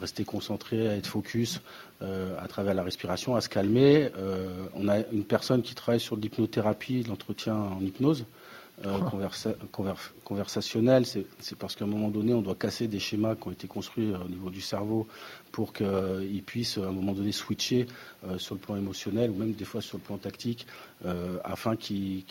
[0.00, 1.60] rester concentré, à être focus
[2.02, 4.10] euh, à travers la respiration, à se calmer.
[4.16, 8.24] Euh, on a une personne qui travaille sur l'hypnothérapie, l'entretien en hypnose.
[8.84, 13.34] Euh, conversa- conver- conversationnel, c'est parce qu'à un moment donné, on doit casser des schémas
[13.34, 15.06] qui ont été construits euh, au niveau du cerveau
[15.50, 17.86] pour qu'ils puissent à un moment donné switcher
[18.28, 20.66] euh, sur le plan émotionnel ou même des fois sur le plan tactique
[21.06, 22.24] euh, afin qu'ils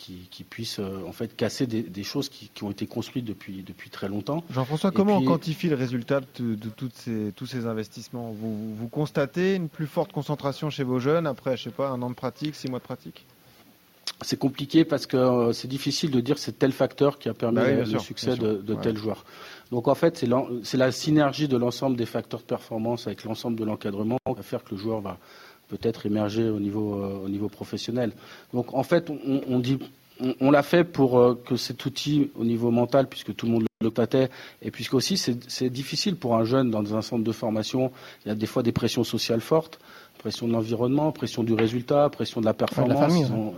[0.48, 3.90] puissent euh, en fait casser des, des choses qui, qui ont été construites depuis, depuis
[3.90, 4.44] très longtemps.
[4.50, 8.30] Jean-François, comment puis- on quantifie le résultat de, de toutes ces, tous ces investissements?
[8.30, 12.00] Vous, vous constatez une plus forte concentration chez vos jeunes après, je sais pas, un
[12.02, 13.26] an de pratique, six mois de pratique?
[14.22, 17.56] C'est compliqué parce que euh, c'est difficile de dire c'est tel facteur qui a permis
[17.58, 18.62] Bah oui, le sûr, succès de, sûr.
[18.62, 18.80] de Ouais.
[18.82, 19.24] tel joueur.
[19.70, 20.24] Donc en fait,
[20.62, 24.42] c'est la synergie de l'ensemble des facteurs de performance avec l'ensemble de l'encadrement qui va
[24.42, 25.18] faire que le joueur va
[25.68, 28.12] peut-être émerger au niveau, euh, au niveau professionnel.
[28.54, 29.78] Donc en fait, on, on dit,
[30.20, 33.52] on, on l'a fait pour euh, que cet outil au niveau mental, puisque tout le
[33.52, 34.30] monde le tâtait,
[34.62, 37.90] et puisque aussi c'est difficile pour un jeune dans un centre de formation,
[38.24, 39.78] il y a des fois des pressions sociales fortes
[40.26, 43.38] pression de l'environnement, pression du résultat, pression de la performance, famille, ils ouais.
[43.38, 43.52] ont-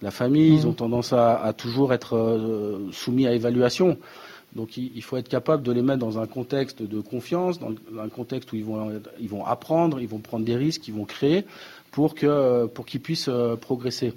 [0.00, 0.68] de la famille, ils Mhm.
[0.70, 3.96] ont tendance à, à toujours être euh, soumis à évaluation.
[4.54, 7.72] Donc il, il faut être capable de les mettre dans un contexte de confiance, dans,
[8.00, 11.06] un contexte où ils vont, ils vont apprendre, ils vont prendre des risques, ils vont
[11.06, 11.44] créer
[11.90, 14.12] pour que pour qu'ils puissent euh, progresser.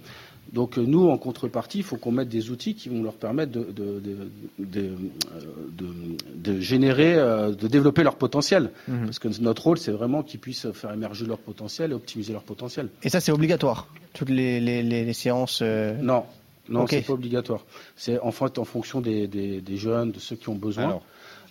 [0.53, 3.51] Donc euh, nous, en contrepartie, il faut qu'on mette des outils qui vont leur permettre
[3.51, 4.17] de, de, de,
[4.59, 4.89] de, euh,
[5.77, 8.71] de- de générer, euh, de développer leur potentiel.
[8.87, 9.05] Mhm.
[9.05, 12.43] Parce que notre rôle, c'est vraiment qu'ils puissent faire émerger leur potentiel et optimiser leur
[12.43, 12.89] potentiel.
[13.03, 13.87] Et ça, c'est obligatoire.
[14.13, 15.59] Toutes les, les, les, les séances.
[15.61, 16.23] euh, Non,
[16.69, 16.89] non, Ok.
[16.91, 17.65] c'est pas obligatoire.
[17.95, 21.03] C'est en fait en fonction des, des, des jeunes, de ceux qui ont besoin, Alors.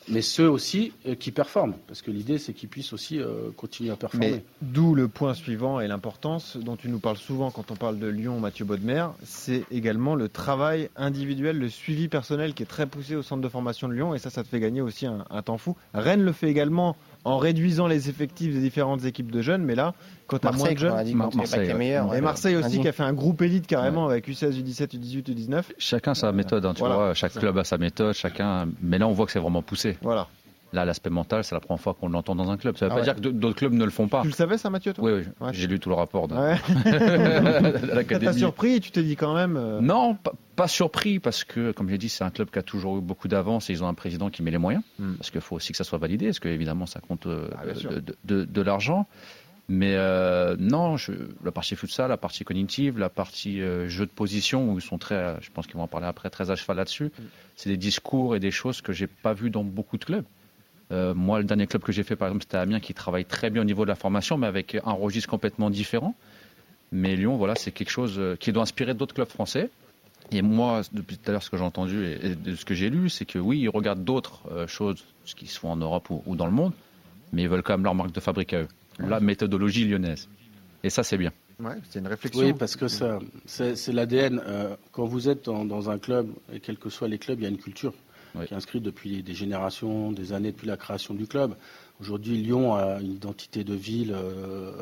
[0.08, 1.74] Mais ceux aussi euh, qui performent.
[1.86, 4.42] Parce que l'idée, c'est qu'ils puissent aussi euh, continuer à performer.
[4.62, 8.06] D'où le point suivant et l'importance dont tu nous parles souvent quand on parle de
[8.06, 13.16] Lyon, Mathieu Baudemer, c'est également le travail individuel, le suivi personnel qui est très poussé
[13.16, 15.42] au centre de formation de Lyon et ça, ça te fait gagner aussi un, un
[15.42, 15.76] temps fou.
[15.94, 19.94] Rennes le fait également en réduisant les effectifs des différentes équipes de jeunes, mais là,
[20.26, 22.18] quand tu as moins Marseille, de jeunes, on a dit, Mar- Marseille, ouais.
[22.18, 22.20] et.
[22.20, 25.62] Marseille aussi qui a fait un groupe élite carrément avec U16, U17, U18, U19.
[25.78, 26.94] Chacun sa méthode, hein, tu Voilà.
[26.96, 27.14] vois.
[27.14, 28.68] Chaque club a sa méthode, chacun.
[28.82, 29.96] Mais là, on voit que c'est vraiment poussé.
[30.02, 30.28] Voilà.
[30.74, 32.76] Là, l'aspect mental, c'est la première fois qu'on l'entend dans un club.
[32.76, 33.14] Ça ne veut Ah pas ouais.
[33.14, 34.22] dire que d'autres clubs ne le font pas.
[34.22, 35.04] Tu le savais ça, Mathieu, toi?
[35.04, 35.24] Oui, oui.
[35.40, 35.52] Ouais.
[35.54, 36.56] J'ai lu tout le rapport de, Ouais.
[36.84, 38.32] de Ça l'académie.
[38.32, 39.56] t'a surpris tu t'es dit quand même.
[39.56, 42.62] euh, Non, pas, pas surpris parce que, comme j'ai dit, c'est un club qui a
[42.62, 44.82] toujours eu beaucoup d'avance et ils ont un président qui met les moyens.
[44.98, 45.14] Hmm.
[45.14, 47.66] Parce qu'il faut aussi que ça soit validé, parce que évidemment, ça compte euh, Ah,
[47.66, 49.06] de, de- de- de l'argent.
[49.68, 51.12] Mais euh, non, je-
[51.42, 54.98] la partie futsal, la partie cognitive, la partie euh, jeu de position, où ils sont
[54.98, 57.12] très, je pense qu'ils vont en parler après, très à cheval là-dessus.
[57.18, 57.22] Hmm.
[57.56, 60.24] C'est des discours et des choses que j'ai pas vues dans beaucoup de clubs.
[60.92, 63.50] Euh, moi, le dernier club que j'ai fait, par exemple, c'était Amiens, qui travaille très
[63.50, 66.14] bien au niveau de la formation, mais avec un registre complètement différent.
[66.92, 69.70] Mais Lyon, voilà, c'est quelque chose euh, qui doit inspirer d'autres clubs français.
[70.30, 72.74] Et moi, depuis tout à l'heure, ce que j'ai entendu et, et de ce que
[72.74, 75.76] j'ai lu, c'est que oui, ils regardent d'autres euh, choses, ce qui se font en
[75.76, 76.72] Europe ou, ou dans le monde,
[77.32, 78.68] mais ils veulent quand même leur marque de fabrique à eux.
[78.98, 80.28] La méthodologie lyonnaise.
[80.84, 81.32] Et ça, c'est bien.
[81.58, 82.42] Ouais, c'est une réflexion.
[82.42, 84.40] Oui, parce que ça, c'est c'est l'ADN.
[84.44, 87.42] Euh, quand vous êtes dans, dans un club, et quels que soient les clubs, il
[87.42, 87.92] y a une culture
[88.34, 91.54] Qui est inscrite depuis des générations, des années depuis la création du club.
[92.00, 94.72] Aujourd'hui, Lyon a une identité de ville euh,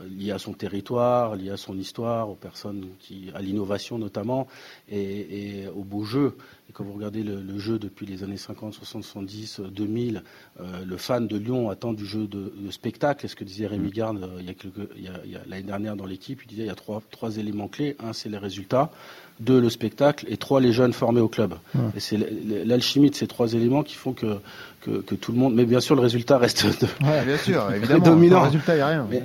[0.00, 4.46] euh, liée à son territoire, liée à son histoire, aux personnes qui, à l'innovation notamment,
[4.88, 6.36] et, et au beau jeu.
[6.70, 10.22] Et quand vous regardez le, le jeu depuis les années 50, 60, 70, euh, 2000,
[10.60, 13.24] euh, le fan de Lyon attend du jeu de, de spectacle.
[13.24, 15.32] Et ce que disait Rémi Garde euh, il y a quelques, il y a- il
[15.32, 17.96] y a- l'année dernière dans l'équipe, il disait il y a trois, trois éléments clés.
[17.98, 18.90] Un, c'est les résultats.
[19.40, 20.26] Deux, le spectacle.
[20.28, 21.54] Et trois, les jeunes formés au club.
[21.74, 21.80] Ouais.
[21.96, 22.16] Et c'est
[22.66, 24.38] l'alchimie de ces trois éléments qui font que,
[24.80, 25.54] que, que tout le monde.
[25.54, 28.04] Mais bien sûr, le résultat reste de- Ouais, bien sûr, évidemment.
[28.04, 28.42] dominant.
[28.42, 29.06] Résultat, il n'y a rien.
[29.10, 29.22] Mais,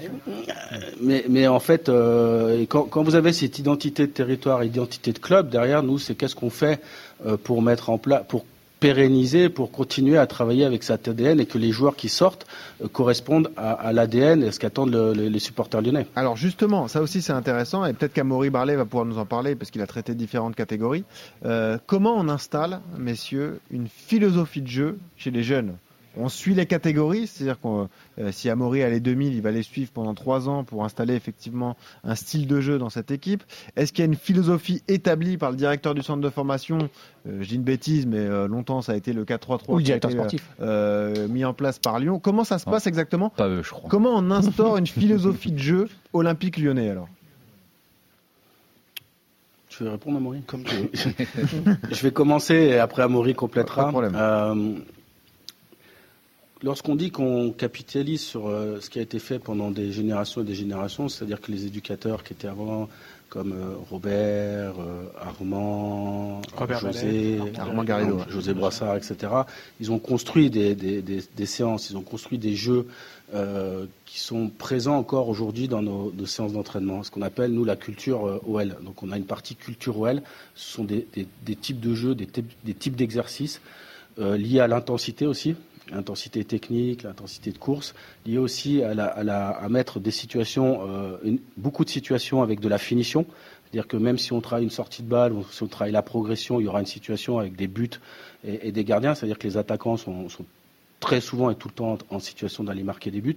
[1.02, 5.20] mais, mais en fait, euh, quand, quand vous avez cette identité de territoire, identité de
[5.20, 6.80] club, derrière nous, c'est qu'est-ce qu'on fait
[7.26, 8.46] euh, pour mettre en place, pour
[8.84, 12.46] pérenniser, pour continuer à travailler avec cet ADN et que les joueurs qui sortent
[12.82, 16.06] euh, correspondent à, à l'ADN et ce qu'attendent le- le- les supporters lyonnais.
[16.18, 19.56] Alors justement, ça aussi c'est intéressant et peut-être qu'Amaury Barlet va pouvoir nous en parler
[19.56, 21.06] parce qu'il a traité différentes catégories.
[21.46, 25.76] Euh, comment on installe, messieurs, une philosophie de jeu chez les jeunes?
[26.16, 27.88] On suit les catégories, c'est-à-dire que
[28.32, 31.76] si Amaury a les 2000, il va les suivre pendant trois ans pour installer effectivement
[32.04, 33.44] un style de jeu dans cette équipe.
[33.76, 36.90] Est-ce qu'il y a une philosophie établie par le directeur du centre de formation?
[37.28, 39.84] Euh, Je dis une bêtise, mais euh, longtemps ça a été le 4-3-3 Ou le
[39.84, 40.48] qui a directeur été, sportif.
[40.62, 42.20] euh, mis en place par Lyon.
[42.20, 43.30] Comment ça se passe exactement?
[43.32, 43.90] Pas eux, je crois.
[43.90, 47.08] Comment on instaure une philosophie de jeu olympique lyonnais alors?
[49.70, 50.42] Tu veux répondre, Amaury?
[50.46, 50.64] Comme
[51.92, 53.82] Je vais commencer et après Amaury complétera.
[53.82, 54.84] Pas de problème.
[56.64, 60.46] Lorsqu'on dit qu'on capitalise sur euh, ce qui a été fait pendant des générations et
[60.46, 62.88] des générations, c'est-à-dire que les éducateurs qui étaient avant,
[63.28, 68.20] comme euh, Robert, euh, Armand, Robert José, Armand Garrido.
[68.30, 69.16] José Brassard, etc.
[69.82, 72.88] Ils ont construit des, des- des- des séances, ils ont construit des jeux
[74.06, 77.76] qui sont présents encore aujourd'hui dans nos, nos séances d'entraînement, ce qu'on appelle nous la
[77.76, 78.76] culture OL.
[78.86, 80.22] Donc on a une partie culture OL,
[80.54, 81.08] ce sont des,
[81.60, 83.60] types de jeux, des, types- d'exercices
[84.20, 85.56] liés à l'intensité aussi,
[85.92, 87.94] l'intensité technique, l'intensité de course,
[88.26, 91.18] liés aussi à, mettre des situations, euh,
[91.58, 93.26] beaucoup de situations avec de la finition.
[93.66, 96.60] C'est-à-dire que même si on travaille une sortie de balle, si on travaille la progression,
[96.60, 97.90] il y aura une situation avec des buts
[98.46, 99.16] et, des gardiens.
[99.16, 100.46] C'est-à-dire que les attaquants sont, sont
[101.00, 103.36] très souvent et tout le temps en situation d'aller marquer des buts.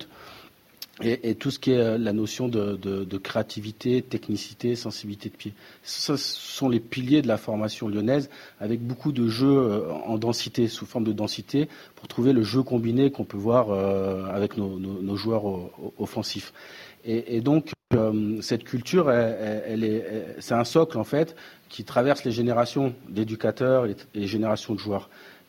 [1.03, 5.53] Et, tout ce qui est euh, la notion de, créativité, technicité, sensibilité de pied.
[5.83, 8.31] Ce sont les piliers de la formation lyonnaise,
[8.61, 12.63] avec beaucoup de jeux euh, en densité, sous forme de densité, pour trouver le jeu
[12.63, 15.45] combiné qu'on peut voir euh, avec nos, joueurs
[15.99, 16.55] offensifs.
[17.05, 17.73] Et, donc,
[18.41, 19.13] cette culture,
[20.41, 21.37] c'est un socle, en fait,
[21.69, 25.09] qui traverse les générations d'éducateurs et les générations de joueurs.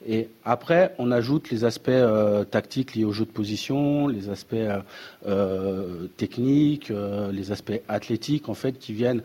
[0.10, 4.54] Et après, on ajoute les aspects euh, tactiques liés au jeu de position, les aspects
[4.54, 4.80] euh,
[5.28, 6.94] euh, techniques,
[7.32, 9.22] les aspects athlétiques, en fait, qui viennent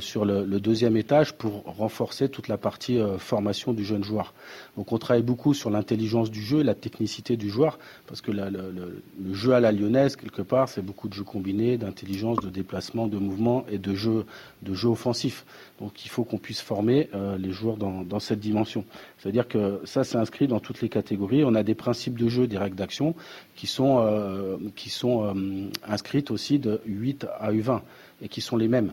[0.00, 4.34] sur le, deuxième étage pour renforcer toute la partie euh, formation du jeune joueur.
[4.76, 9.02] Donc, on travaille beaucoup sur l'intelligence du jeu la technicité du joueur, parce que le,
[9.32, 13.18] jeu à la lyonnaise, quelque part, c'est beaucoup de jeux combinés, d'intelligence, de déplacement, de
[13.18, 14.26] mouvement et de jeu,
[14.62, 15.44] de jeu offensif.
[15.80, 18.84] Donc, il faut qu'on puisse former euh, les joueurs dans, cette dimension.
[19.18, 21.44] C'est-à-dire que ça, c'est inscrit dans toutes les catégories.
[21.44, 23.14] On a des principes de jeu, des règles d'action
[23.54, 27.80] qui sont, euh, qui sont euh, inscrites aussi de U8 à U20
[28.22, 28.92] et qui sont les mêmes.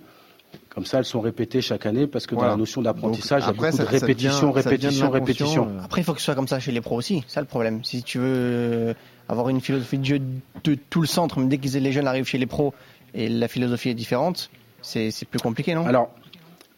[0.74, 2.49] Comme ça, elles sont répétées chaque année parce que Voilà.
[2.49, 5.11] dans la notion d'apprentissage, il y a beaucoup de ça- répétition, ça devient de répétition,
[5.11, 5.67] répétition.
[5.84, 7.24] Après, il faut que ce soit comme ça chez les pros aussi.
[7.28, 7.84] C'est ça le problème.
[7.84, 8.93] Si tu veux euh,
[9.30, 10.19] avoir une philosophie de jeu
[10.63, 12.74] de tout le centre, mais dès que les jeunes arrivent chez les pros
[13.13, 14.49] et la philosophie est différente,
[14.82, 15.86] c'est plus compliqué, non?
[15.86, 16.09] Alors,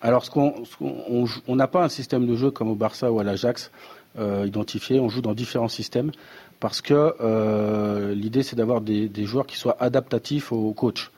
[0.02, 3.72] alors ce qu'on, n'a pas un système de jeu comme au Barça ou à l'Ajax
[4.20, 5.00] euh, identifié.
[5.00, 6.12] On joue dans différents systèmes
[6.60, 11.12] parce que euh, l'idée c'est d'avoir des, des joueurs qui soient adaptatifs au coach.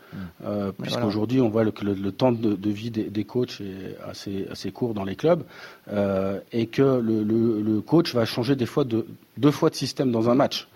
[0.45, 3.59] Euh, Puisqu'aujourd'hui, on voit le- que le, le temps de, de vie des, des coachs
[3.61, 5.43] est assez, assez court dans les clubs
[5.91, 9.05] euh, et que le, le- le coach va changer des fois de,
[9.37, 10.67] deux fois de système dans un match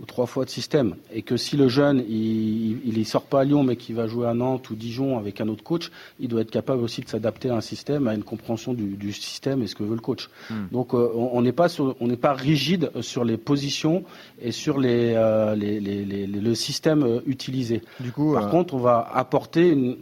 [0.00, 3.44] ou trois fois de système et que si le jeune il, il sort pas à
[3.44, 6.40] Lyon mais qu'il va jouer à Nantes ou Dijon avec un autre coach, il doit
[6.40, 9.66] être capable aussi de s'adapter à un système, à une compréhension du, du système et
[9.68, 10.30] ce que veut le coach.
[10.50, 10.66] Hmm.
[10.72, 14.04] Donc euh, on n'est pas sur, on pas rigide sur les positions
[14.40, 17.82] et sur les, euh, les, les- le système euh, utilisé.
[18.00, 19.96] Du coup, Par euh, contre, on va apporter une,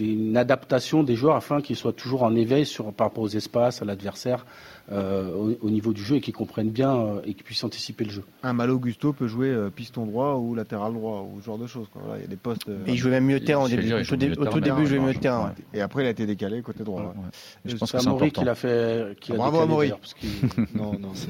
[0.00, 3.82] une- adaptation des joueurs afin qu'ils soient toujours en éveil sur, par rapport aux espaces,
[3.82, 4.44] à l'adversaire,
[4.90, 8.10] au, au niveau du jeu et qu'ils comprennent bien euh, et qu'ils puissent anticiper le
[8.10, 8.24] jeu.
[8.42, 11.66] Un Malo Gusto peut jouer euh, piston droit ou latéral droit ou ce genre de
[11.66, 11.86] choses.
[11.92, 12.02] quoi.
[12.04, 12.68] Voilà, il y a des postes.
[12.68, 13.92] euh, Et il jouait même milieu de terrain au début.
[13.92, 15.46] Au tout dé- au tout début, il jouait milieu de terrain.
[15.46, 15.78] ouais.
[15.78, 17.00] Et après, il a été décalé côté droit.
[17.00, 17.06] ouais.
[17.64, 19.16] Je pense c'est que c'est Amaury qui l'a fait.
[19.20, 19.86] Qui l'a Bravo, Amaury.
[19.88, 20.30] d'ailleurs, parce qu'il-
[20.74, 21.28] Non, non, c'est.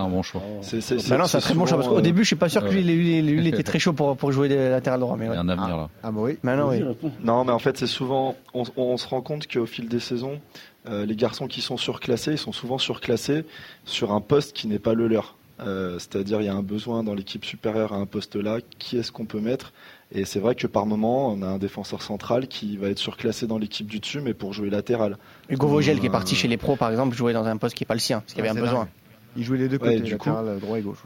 [0.00, 0.42] Un bon choix.
[0.62, 0.78] C'est,
[1.08, 2.64] Bah non, c'est un très bon choix parce qu'au début, euh, je suis pas sûr
[2.64, 5.16] que lui, lui, lui, il était très chaud pour, pour jouer latéral droit.
[5.18, 5.88] Mais Il y a un avenir là.
[6.02, 6.38] Ah, Amaury.
[6.42, 6.82] Maintenant, oui.
[7.24, 8.36] Non, mais en fait, c'est souvent.
[8.54, 10.40] On, on se rend compte qu'au fil des saisons,
[10.88, 13.44] euh, les garçons qui sont surclassés, ils sont souvent surclassés
[13.84, 15.36] sur un poste qui n'est pas le leur.
[15.60, 18.58] Euh, C'est-à-dire, il y a un besoin dans l'équipe supérieure à un poste là.
[18.78, 19.72] Qui est-ce qu'on peut mettre?
[20.14, 23.46] Et c'est vrai que par moment, on a un défenseur central qui va être surclassé
[23.46, 25.16] dans l'équipe du dessus, mais pour jouer latéral.
[25.48, 27.76] Hugo Vogel qui est Euh, parti chez les pros, par exemple, jouait dans un poste
[27.76, 28.80] qui n'est pas le sien, parce qu'il y avait un besoin.
[28.80, 28.88] dingue.
[29.36, 31.02] Il jouait les deux Ouais, côtés, du coup- latéral droit et gauche.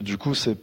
[0.00, 0.56] Du coup, c'est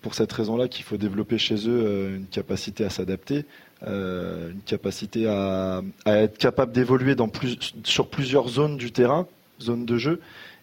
[0.00, 3.44] pour cette raison-là qu'il faut développer chez eux euh, une capacité à s'adapter, euh,
[3.86, 9.26] une capacité à, à être capable d'évoluer plus, sur plusieurs zones du terrain,
[9.60, 10.20] zones de jeu.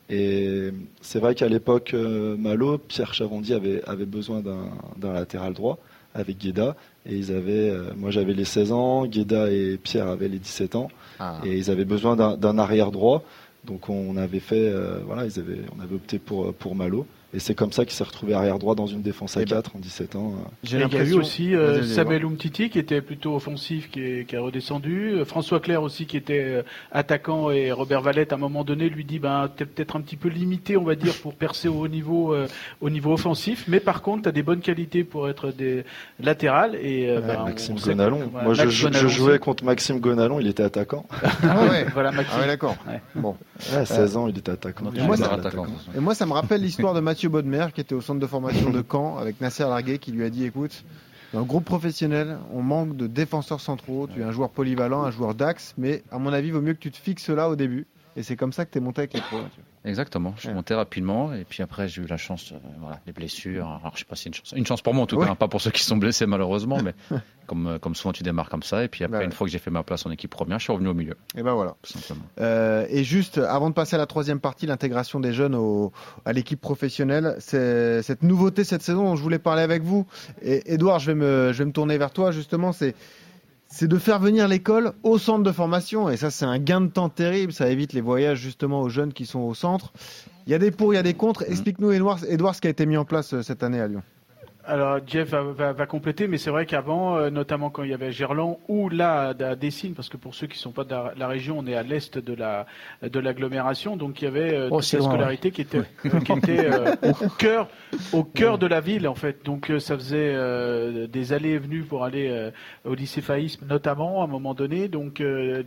[0.10, 5.78] Et c'est vrai qu'à l'époque, euh, Malo, Pierre Chavandy avait, avait besoin d'un latéral droit
[6.16, 6.76] avec Guéda.
[7.06, 10.76] Et ils avaient, euh, moi j'avais les 16 ans, Guéda et Pierre avaient les 17
[10.76, 10.90] ans.
[11.20, 11.40] Ah.
[11.46, 13.24] Et ils avaient besoin d'un d'un arrière droit.
[13.66, 17.06] Donc on avait fait, euh, voilà, ils avaient, on avait opté pour, pour Malo.
[17.32, 19.58] Et c'est comme ça qu'il s'est retrouvé arrière droit dans une défense à Eh ben,
[19.58, 20.34] 4 en 17 ans.
[20.36, 20.48] euh.
[20.64, 23.92] J'ai Et il y a eu l'impression- aussi euh, Samuel Umtiti qui était plutôt offensif,
[23.92, 25.14] qui, est, qui a redescendu.
[25.26, 29.04] François Claire aussi qui était euh, attaquant et Robert Valette à un moment donné lui
[29.06, 31.88] dit ben t'es peut-être un petit peu limité on va dire pour percer au haut
[31.88, 32.48] niveau euh,
[32.82, 35.84] au niveau offensif, mais par contre t'as des bonnes qualités pour être des
[36.20, 38.30] latérales et euh, Ouais, ben, on- Maxime on Gonalon.
[38.32, 39.40] voilà, Moi, je, Max je- je Gonalon jouais aussi.
[39.40, 41.06] contre Maxime Gonalon, il était attaquant.
[41.44, 42.34] Ah ouais, Voilà Maxime.
[42.38, 42.76] Ah ouais, d'accord.
[42.88, 43.02] Ouais.
[43.16, 43.36] Bon.
[43.76, 44.86] Ouais, 16 ans, il était attaquant.
[45.06, 45.68] Moi, ça- attaquant.
[45.96, 48.70] Et moi, ça me rappelle l'histoire de Mathieu Bodmer qui était au centre de formation
[48.70, 50.84] de Caen avec Nasser Larguet qui lui a dit écoute,
[51.34, 54.08] dans le groupe professionnel, on manque de défenseurs centraux.
[54.08, 56.80] Tu es un joueur polyvalent, un joueur d'axe, mais à mon avis, vaut mieux que
[56.80, 57.86] tu te fixes là au début.
[58.16, 59.38] Et c'est comme ça que tu es monté avec les pros.
[59.38, 59.62] Mathieu.
[59.86, 60.34] Exactement.
[60.36, 63.66] Je suis monté rapidement et puis après j'ai eu la chance, euh, voilà, les blessures.
[63.66, 65.28] Alors je sais pas si c'est une chance, une chance pour moi en tout cas,
[65.30, 66.94] hein, pas pour ceux qui sont blessés malheureusement, mais
[67.48, 69.36] comme euh, comme souvent tu démarres comme ça et puis après Bah une ouais.
[69.36, 71.16] fois que j'ai fait ma place en équipe première, je suis revenu au milieu.
[71.38, 71.76] Et ben voilà.
[71.82, 72.26] Tout simplement.
[72.42, 75.94] Euh, et juste avant de passer à la troisième partie, l'intégration des jeunes au,
[76.26, 80.06] à l'équipe professionnelle, c'est cette nouveauté cette saison dont je voulais parler avec vous.
[80.42, 82.74] Et Edouard, je vais me, je vais me tourner vers toi justement.
[82.74, 82.96] C'est
[83.72, 86.10] c'est de faire venir l'école au centre de formation.
[86.10, 87.54] Et ça, c'est un gain de temps terrible.
[87.54, 89.94] Ça évite les voyages justement aux jeunes qui sont au centre.
[90.48, 91.44] Il y a des pour, il y a des contre.
[91.48, 94.02] Explique-nous, Edouard, Edouard, ce qui a été mis en place euh, cette année à Lyon.
[94.70, 97.94] Alors Jeff va, va- va compléter, mais c'est vrai qu'avant, euh, notamment quand il y
[97.94, 100.92] avait Gerland ou là à Dessines, parce que pour ceux qui ne sont pas de
[100.92, 102.68] la, la région, on est à l'est de la
[103.02, 106.66] de l'agglomération, donc il y avait euh, Oh, toute la qui était, euh, qui était
[106.66, 107.68] euh, au cœur
[108.14, 109.44] au cœur de la ville en fait.
[109.44, 112.52] Donc euh, ça faisait euh, des allées et venues pour aller
[112.86, 114.88] au lycée Faïsme notamment à un moment donné.
[114.88, 115.18] Donc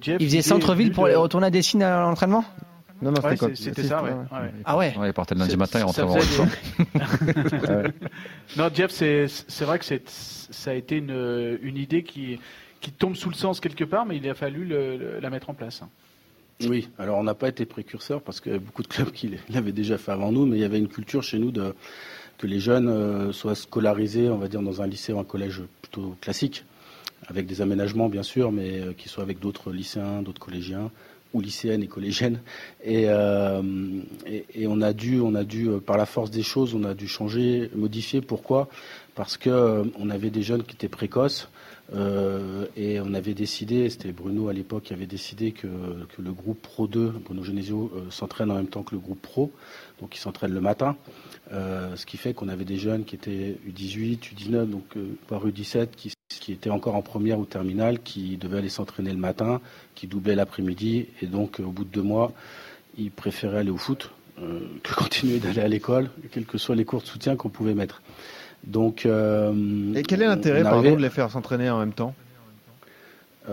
[0.00, 2.44] Jeff Il faisait centre-ville pour de- retourner à Dessines à l'entraînement?
[3.02, 4.10] Non, non, Ouais, c'était c'est- c'était ça, ouais.
[4.10, 4.50] ouais.
[4.64, 6.36] Ah ouais Ouais, il partait le lundi matin et rentrait vendredi.
[8.56, 12.38] non, Jeff, c'est c'est vrai que ça a été une, une idée qui
[12.80, 15.50] qui tombe sous le sens quelque part, mais il a fallu le- le- la mettre
[15.50, 15.82] en place.
[16.68, 19.30] Oui, alors on n'a pas été précurseur parce qu'il y avait beaucoup de clubs qui
[19.50, 21.74] l'avaient déjà fait avant nous, mais il y avait une culture chez nous de
[22.38, 25.62] que les jeunes euh, soient scolarisés, on va dire, dans un lycée ou un collège
[25.80, 26.64] plutôt classique,
[27.28, 30.90] avec des aménagements bien sûr, mais euh, qui soient avec d'autres lycéens, d'autres collégiens
[31.34, 32.40] ou lycéennes et collégiennes.
[32.84, 33.62] Et, euh,
[34.26, 36.84] et, et on a dû, on a dû, euh, par la force des choses, on
[36.84, 38.20] a dû changer, modifier.
[38.20, 38.68] Pourquoi?
[39.14, 41.48] Parce que euh, on avait des jeunes qui étaient précoces.
[42.74, 45.68] et on avait décidé, c'était Bruno à l'époque qui avait décidé que,
[46.16, 49.52] que le groupe Pro 2, Bruno Genesio, s'entraîne en même temps que le groupe Pro,
[50.00, 50.96] donc ils s'entraînent le matin.
[51.50, 54.84] Ce qui fait qu'on avait des jeunes qui étaient U18, U19, donc
[55.28, 59.18] voire U17, qui, qui étaient encore en première ou terminale, qui devaient aller s'entraîner le
[59.18, 59.60] matin,
[59.94, 62.32] qui doublaient l'après-midi, et donc euh, au bout de deux mois,
[62.98, 64.10] ils préféraient aller au foot
[64.40, 67.74] euh, que continuer d'aller à l'école, quels que soient les cours de soutien qu'on pouvait
[67.74, 68.02] mettre.
[68.64, 72.14] Donc, euh, Et quel est l'intérêt, arrivait- de les faire s'entraîner en même temps?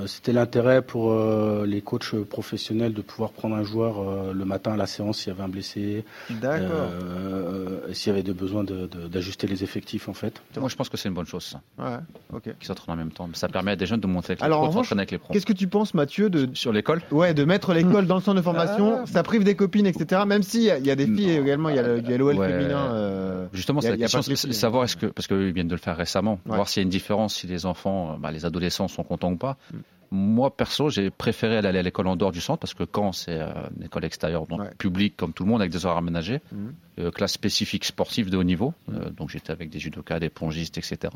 [0.05, 4.73] C'était l'intérêt pour euh, les coachs professionnels de pouvoir prendre un joueur euh, le matin
[4.73, 6.05] à la séance s'il y avait un blessé,
[6.43, 10.41] euh, s'il y avait des besoins de- de- d'ajuster les effectifs en fait.
[10.59, 11.61] Moi, je pense que c'est une bonne chose, ça.
[11.83, 11.97] Ouais,
[12.33, 12.53] ok.
[12.61, 13.29] S'entraînent en même temps.
[13.33, 15.33] Ça permet à des jeunes de monter avec les Alors, pros, revanche, avec les pros.
[15.33, 18.37] Qu'est-ce que tu penses, Mathieu, de Sur l'école ouais, de mettre l'école dans le centre
[18.37, 20.21] de formation Ça prive des copines, etc.
[20.27, 22.47] Même s'il y, y a des filles également, il y a l'OL Ouais.
[22.47, 22.93] féminin.
[22.93, 24.85] euh, Justement, c'est la question, c'est savoir hein.
[24.85, 26.55] est-ce que, parce qu'ils viennent de le faire récemment, Ouais.
[26.55, 29.31] voir s'il y a une différence, si les enfants, euh, bah, les adolescents sont contents
[29.31, 29.57] ou pas.
[29.73, 29.77] Mm.
[30.11, 33.39] Moi, perso, j'ai préféré aller à l'école en dehors du centre parce que quand c'est
[33.39, 36.55] euh, une école extérieure, donc publique comme tout le monde, avec des horaires aménagés, Mm.
[36.99, 40.77] euh, classe spécifique sportive de haut niveau, euh, donc j'étais avec des judokas, des pongistes,
[40.79, 41.13] etc.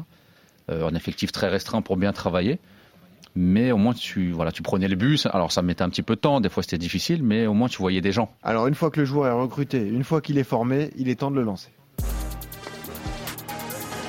[0.70, 2.60] Un effectif très restreint pour bien travailler.
[3.36, 5.26] Mais au moins, tu, voilà, tu prenais le bus.
[5.26, 6.40] Alors, ça mettait un petit peu de temps.
[6.40, 8.32] Des fois, c'était difficile, mais au moins, tu voyais des gens.
[8.44, 11.16] Alors, une fois que le joueur est recruté, une fois qu'il est formé, il est
[11.16, 11.70] temps de le lancer.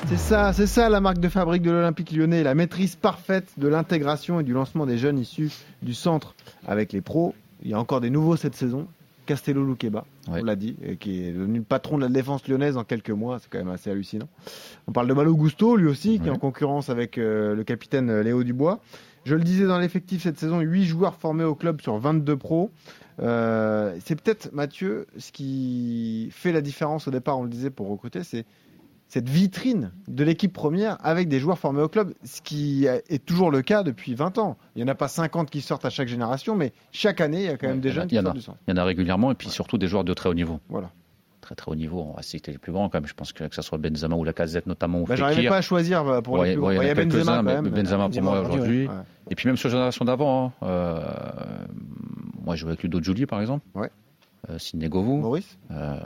[0.07, 3.69] C'est ça, c'est ça la marque de fabrique de l'Olympique lyonnais, la maîtrise parfaite de
[3.69, 5.51] l'intégration et du lancement des jeunes issus
[5.83, 6.35] du centre
[6.67, 7.35] avec les pros.
[7.63, 8.87] Il y a encore des nouveaux cette saison.
[9.27, 12.77] Castello Luqueba, on l'a dit, et qui est devenu le patron de la défense lyonnaise
[12.77, 14.29] en quelques mois, c'est quand même assez hallucinant.
[14.87, 18.11] On parle de Malo Gusto, lui aussi, qui est en concurrence avec euh, le capitaine
[18.11, 18.81] euh, Léo Dubois.
[19.25, 22.71] Je le disais dans l'effectif cette saison, 8 joueurs formés au club sur 22 pros.
[23.21, 27.89] Euh, c'est peut-être, Mathieu, ce qui fait la différence au départ, on le disait, pour
[27.89, 28.45] recruter, c'est
[29.15, 33.53] cette vitrine de l'équipe première avec des joueurs formés au club, ce qui est toujours
[33.53, 34.57] le cas depuis 20 ans.
[34.75, 37.47] Il n'y en a pas 50 qui sortent à chaque génération, mais chaque année, il
[37.47, 38.33] y a quand même des jeunes qui sortent a.
[38.33, 38.59] du centre.
[38.67, 40.59] Il y en a régulièrement, et puis surtout des joueurs de très haut niveau.
[40.69, 40.91] Voilà.
[41.43, 43.07] Très très haut niveau, on va citer les plus grands quand même.
[43.07, 45.03] Je pense que que ce soit Benzema ou la Casette notamment.
[45.03, 46.69] Ou Bah, J'arrivais pas à choisir bah, pour Ouais, les plus grands.
[46.71, 47.69] ouais, Il y a Benzema quand mais même.
[47.69, 48.89] Benzema pour moi aujourd'hui.
[48.89, 48.95] ouais.
[49.31, 51.01] Et puis même sur la génération d'avant, hein, euh,
[52.45, 53.65] moi je jouais avec Ludo Giuli par exemple.
[53.77, 53.91] Ouais.
[54.51, 55.19] Euh, Sidney Govou.
[55.19, 55.57] Maurice.
[55.71, 56.01] Euh,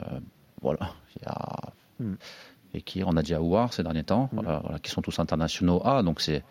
[0.61, 0.91] voilà.
[1.15, 2.13] Il y a Hmm.
[2.73, 5.81] Et qui on a dit Aouar ces derniers temps, voilà, voilà, qui sont tous internationaux
[5.85, 6.43] A, donc c'est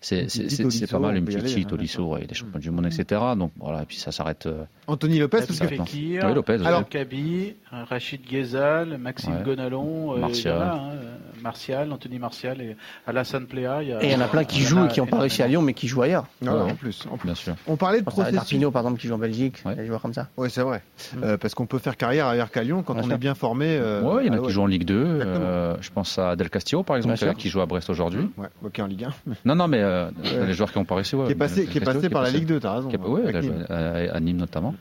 [0.00, 3.20] c'est pas mal une petite cheat hein, Tolisso, des champions du monde, etc.
[3.36, 4.46] Donc voilà, et puis ça s'arrête.
[4.46, 6.58] euh, Anthony Lopez, parce que Fekir, Oui, Lopez.
[6.64, 6.88] Alors-.
[6.88, 9.42] Kaby, Rachid Ghezal, Maxime.
[9.44, 10.62] Gonalon, euh, Martial.
[10.62, 13.82] hein, euh, Martial, Anthony Martial et Alassane Pléa.
[13.82, 15.62] Et il y en a plein qui jouent et qui n'ont pas réussi à Lyon,
[15.62, 16.26] mais qui jouent ailleurs.
[16.46, 17.26] En plus, en plus.
[17.26, 17.54] Bien sûr.
[17.66, 18.34] On parlait de processus.
[18.34, 19.62] Darpino, par exemple, qui joue en Belgique.
[19.76, 20.28] Des joueurs comme ça.
[20.36, 20.82] Oui, c'est vrai.
[21.22, 23.78] Euh, parce qu'on peut faire carrière ailleurs qu'à Lyon quand on est bien formé.
[23.78, 24.94] Ouais, il y en a ah qui jouent en Ligue 2.
[24.94, 28.28] euh, je pense à Del Castillo, par exemple, qui joue à Brest aujourd'hui.
[28.36, 29.12] Ouais, ok, en Ligue 1.
[29.44, 30.46] Non, non, mais euh, Ouais.
[30.46, 31.26] les joueurs qui ont pas réussi, ouais.
[31.26, 32.88] Qui est passé- qui est par la Ligue 2, t'as raison.
[32.88, 33.66] Qui est- ouais, il a joué Nîmes.
[33.68, 34.74] à, à Nîmes notamment.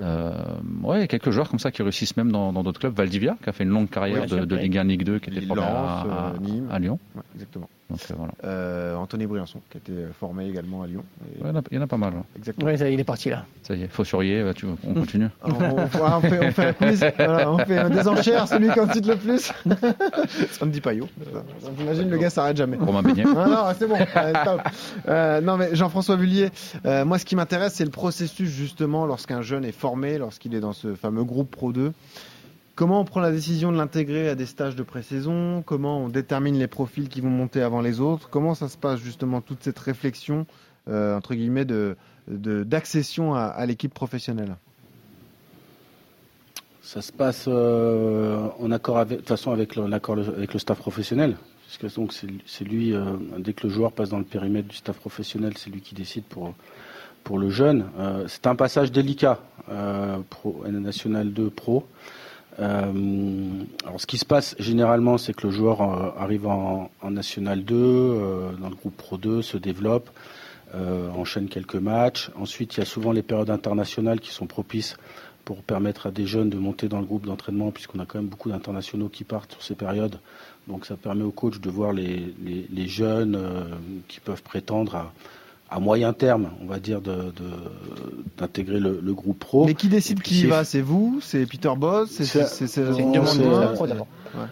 [0.00, 0.32] Euh,
[0.82, 2.94] ouais, quelques joueurs comme ça qui réussissent même dans d'autres clubs.
[2.94, 4.56] Valdivia, qui a fait une longue carrière Ouais, de.
[4.56, 6.68] Ligue 1, Ligue 2, qui était Lens, à, à, euh, Nîmes.
[6.70, 6.98] à Lyon.
[7.14, 7.68] Ouais, exactement.
[7.94, 8.32] Donc euh, voilà.
[8.44, 11.04] Euh, Anthony Briançon, qui a été formé également à Lyon.
[11.38, 12.12] Et- Ouais, il y en a- il y en a pas mal.
[12.14, 12.22] là.
[12.36, 12.76] Exactement.
[12.76, 13.44] Ça, il est parti là.
[13.62, 15.28] Ça y est, Faussurier, bah, tu- on continue.
[15.44, 18.80] On, on- on fait, on fait un quiz, voilà, on fait des enchères, celui qui
[18.80, 19.52] en cite le plus.
[20.50, 21.08] Ça me dit pas yo.
[21.78, 22.76] J'imagine le gars s'arrête jamais.
[22.76, 23.24] Romain Beignet.
[23.24, 23.96] Non, non, c'est bon.
[24.16, 24.32] euh.
[25.08, 26.50] Euh, non, mais Jean-François Vullier,
[26.86, 30.60] euh, moi, ce qui m'intéresse, c'est le processus, justement, lorsqu'un jeune est formé, lorsqu'il est
[30.60, 31.92] dans ce fameux groupe Pro 2.
[32.74, 35.62] Comment on prend la décision de l'intégrer à des stages de pré-saison?
[35.64, 38.28] Comment on détermine les profils qui vont monter avant les autres?
[38.30, 40.44] Comment ça se passe, justement, toute cette réflexion,
[40.88, 41.64] euh, entre guillemets,
[42.26, 44.56] d'accession à, l'équipe professionnelle?
[46.82, 51.36] Ça se passe euh, en accord avec, de façon avec le, staff professionnel.
[51.68, 53.04] C'est lui, euh,
[53.38, 56.24] dès que le joueur passe dans le périmètre du staff professionnel, c'est lui qui décide
[56.24, 56.54] pour,
[57.22, 57.84] pour le jeune.
[58.26, 59.38] C'est un passage délicat
[60.28, 61.86] pro, National 2 Pro.
[62.60, 67.64] Euh, alors ce qui se passe généralement, c'est que le joueur euh, arrive en, National
[67.64, 70.10] 2, euh, dans le groupe Pro 2, se développe,
[71.16, 72.30] enchaîne quelques matchs.
[72.36, 74.96] Ensuite, il y a souvent les périodes internationales qui sont propices
[75.44, 78.26] pour permettre à des jeunes de monter dans le groupe d'entraînement, puisqu'on a quand même
[78.26, 80.18] beaucoup d'internationaux qui partent sur ces périodes.
[80.66, 82.34] Donc ça permet au coach de voir les,
[82.88, 83.38] jeunes
[84.08, 85.12] qui peuvent prétendre à,
[85.70, 89.64] à moyen terme, on va dire, de- de- d'intégrer le, le groupe pro.
[89.64, 90.64] Mais qui décide puis qui y va?
[90.64, 91.18] C'est vous?
[91.22, 92.10] C'est Peter Boss?
[92.10, 94.06] C'est une demande de la c'est- pro d'abord.
[94.34, 94.46] Ouais.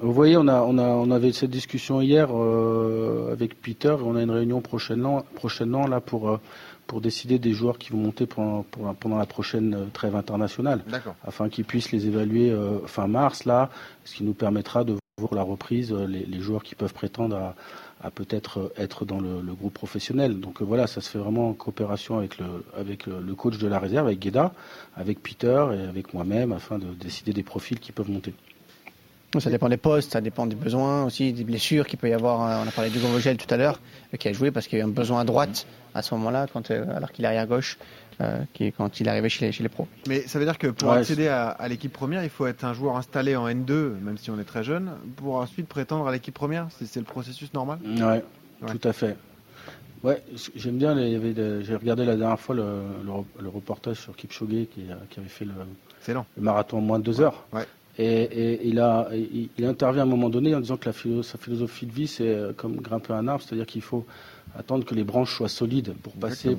[0.00, 4.02] Vous voyez, on, a, on, a, on avait cette discussion hier euh, avec Peter et
[4.04, 6.38] on a une réunion prochainement, prochainement là pour, euh,
[6.86, 10.84] pour décider des joueurs qui vont monter pendant, pendant, pendant la prochaine euh, trêve internationale,
[10.88, 11.16] D'accord.
[11.26, 13.70] afin qu'ils puissent les évaluer euh, fin mars, là,
[14.04, 17.56] ce qui nous permettra de voir la reprise les, les joueurs qui peuvent prétendre à,
[18.00, 20.40] à peut-être euh, être dans le, groupe professionnel.
[20.40, 22.38] Donc euh, voilà, ça se fait vraiment en coopération avec
[23.06, 24.52] le coach de la réserve, avec Gueda,
[24.96, 28.34] avec Peter et avec moi-même, afin de décider des profils qui peuvent monter.
[29.38, 32.42] Ça dépend des postes, ça dépend des besoins aussi, des blessures qu'il peut y avoir.
[32.42, 33.78] Euh, On a parlé de Vogel tout à l'heure,
[34.14, 36.14] euh, qui a joué parce qu'il y a eu un besoin à droite à ce
[36.14, 37.76] moment-là, quand, euh, alors qu'il est arrière gauche,
[38.22, 39.86] euh, qui, quand il est arrivé chez les, chez les pros.
[40.06, 42.64] Mais ça veut dire que pour Ouais, accéder à, à l'équipe première, il faut être
[42.64, 46.12] un joueur installé en N2, même si on est très jeune, pour ensuite prétendre à
[46.12, 47.78] l'équipe première C'est c'est le processus normal?
[47.84, 48.22] Ouais,
[48.62, 48.72] Ouais.
[48.76, 49.14] tout à fait.
[50.02, 50.22] Ouais,
[50.56, 50.96] j'aime bien.
[50.96, 52.64] J'ai regardé la dernière fois le,
[53.04, 55.52] le re- le reportage sur Kipchoge qui, qui avait fait le,
[56.38, 57.44] marathon en moins de deux heures.
[57.52, 57.66] Ouais.
[58.00, 60.90] Et, il, intervient à un moment donné en disant que
[61.22, 64.06] sa philosophie de vie, c'est euh, comme grimper un arbre, c'est-à-dire qu'il faut
[64.56, 66.56] attendre que les branches soient solides pour passer.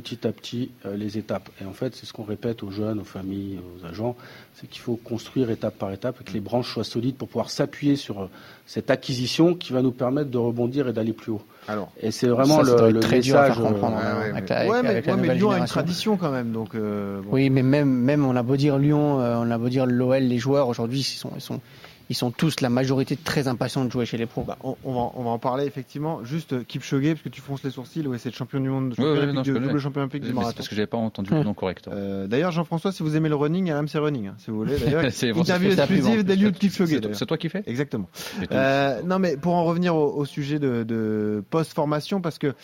[0.00, 1.48] Petit à petit euh, les étapes.
[1.62, 4.14] Et en fait, c'est ce qu'on répète aux jeunes, aux familles, aux agents,
[4.54, 7.48] c'est qu'il faut construire étape par étape et que les branches soient solides pour pouvoir
[7.50, 8.30] s'appuyer sur euh,
[8.66, 11.42] cette acquisition qui va nous permettre de rebondir et d'aller plus haut.
[11.68, 13.56] Alors, Et c'est vraiment Ça, ça le, le très dur à message.
[13.56, 13.96] faire comprendre.
[13.96, 15.50] euh, hein, ouais, avec mais- la- avec- ouais, mais, avec la ouais, mais nouvelle Lyon
[15.52, 16.74] a une tradition quand même, donc.
[16.74, 17.28] euh, bon.
[17.32, 20.22] Oui, mais même, même on a beau dire Lyon, euh, on a beau dire l'OL,
[20.22, 21.60] les joueurs aujourd'hui, ils sont, ils sont,
[22.08, 24.42] ils sont tous la majorité très impatients de jouer chez les pros.
[24.44, 26.22] Bah, on, on va, on va en parler effectivement.
[26.24, 28.90] Juste euh, Kipchoge, parce que tu fronces les sourcils, ouais, c'est le champion du monde,
[28.94, 30.54] champion oui, olympique non, je du- double champion olympique du C'est marathon.
[30.56, 31.88] parce que j'avais pas entendu le nom correct.
[31.88, 34.78] Euh, D'ailleurs, Jean-François, si vous aimez le running, RMC Running, hein, si vous voulez.
[34.78, 37.00] D'ailleurs, C'est bon, interview exclusive d'Eliud Kipchoge.
[37.12, 38.08] C'est- toi qui fais Exactement.
[38.52, 42.54] Euh, non, mais pour en revenir au, au sujet de, de post-formation, parce que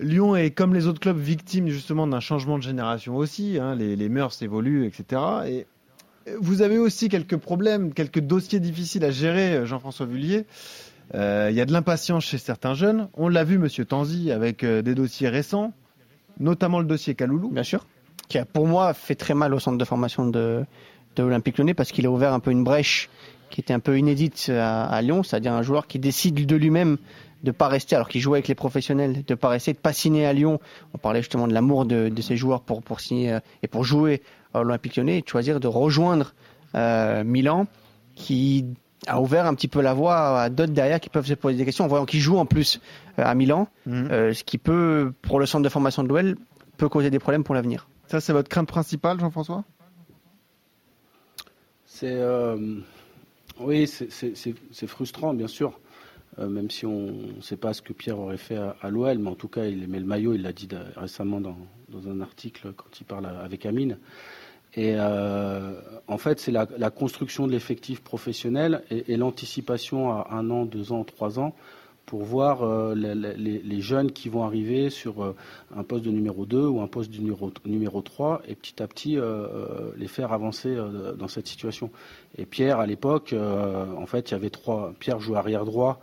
[0.00, 3.58] Lyon est comme les autres clubs victime justement d'un changement de génération aussi.
[3.60, 5.20] hein, les, les mœurs évoluent, etc.
[5.46, 5.66] Et
[6.40, 10.46] vous avez aussi quelques problèmes, quelques dossiers difficiles à gérer, Jean-François Vullier.
[11.14, 13.08] Euh, Il y a de l'impatience chez certains jeunes.
[13.14, 15.72] On l'a vu, Monsieur Tanzi, avec euh, des dossiers récents,
[16.40, 17.50] notamment le dossier Kaloulou.
[17.50, 17.86] Bien sûr.
[18.28, 20.64] Qui a pour moi fait très mal au centre de formation de,
[21.18, 23.10] l'Olympique Lyonnais parce qu'il a ouvert un peu une brèche
[23.50, 26.96] qui était un peu inédite à Lyon, c'est-à-dire un joueur qui décide de lui-même
[27.44, 30.26] de pas rester, alors qu'il jouait avec les professionnels, de pas rester, de pas signer
[30.26, 30.58] à Lyon.
[30.94, 33.84] On parlait justement de l'amour de, de ces joueurs pour, pour signer euh, et pour
[33.84, 34.22] jouer
[34.54, 36.34] à l'Olympique Lyonnais et de choisir de rejoindre
[36.74, 37.66] euh, Milan,
[38.16, 38.64] qui
[39.06, 41.64] a ouvert un petit peu la voie à d'autres derrière qui peuvent se poser des
[41.66, 42.80] questions en voyant qu'il joue en plus
[43.18, 44.08] euh, à Milan, Mhm.
[44.10, 46.36] euh, ce qui peut, pour le centre de formation de l'OL,
[46.78, 47.86] peut causer des problèmes pour l'avenir.
[48.08, 49.64] Ça, c'est votre crainte principale, Jean-François?
[51.86, 52.56] C'est euh,
[53.60, 55.78] oui, c'est- frustrant, bien sûr,
[56.38, 57.06] même si on
[57.36, 59.82] ne sait pas ce que Pierre aurait fait à, l'OL, mais en tout cas, il
[59.82, 60.34] aimait le maillot.
[60.34, 61.56] Il l'a dit récemment dans,
[62.08, 63.98] un article quand il parle avec Amine.
[64.76, 70.64] Et euh, en fait, c'est la, construction de l'effectif professionnel et, l'anticipation à un an,
[70.64, 71.54] deux ans, trois ans
[72.06, 75.34] pour voir euh, les, jeunes qui vont arriver sur euh,
[75.74, 78.86] un poste de numéro 2 ou un poste de numéro, numéro 3 et petit à
[78.86, 81.90] petit euh, euh, les faire avancer euh, dans cette situation.
[82.36, 84.92] Et Pierre, à l'époque, euh, en fait, il y avait trois.
[84.98, 86.00] Pierre joue arrière droit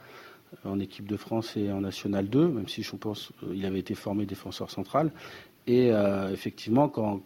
[0.66, 3.80] en équipe de France et en National 2, même si je pense euh, il avait
[3.80, 5.12] été formé défenseur central.
[5.68, 7.22] Et euh, effectivement, quand,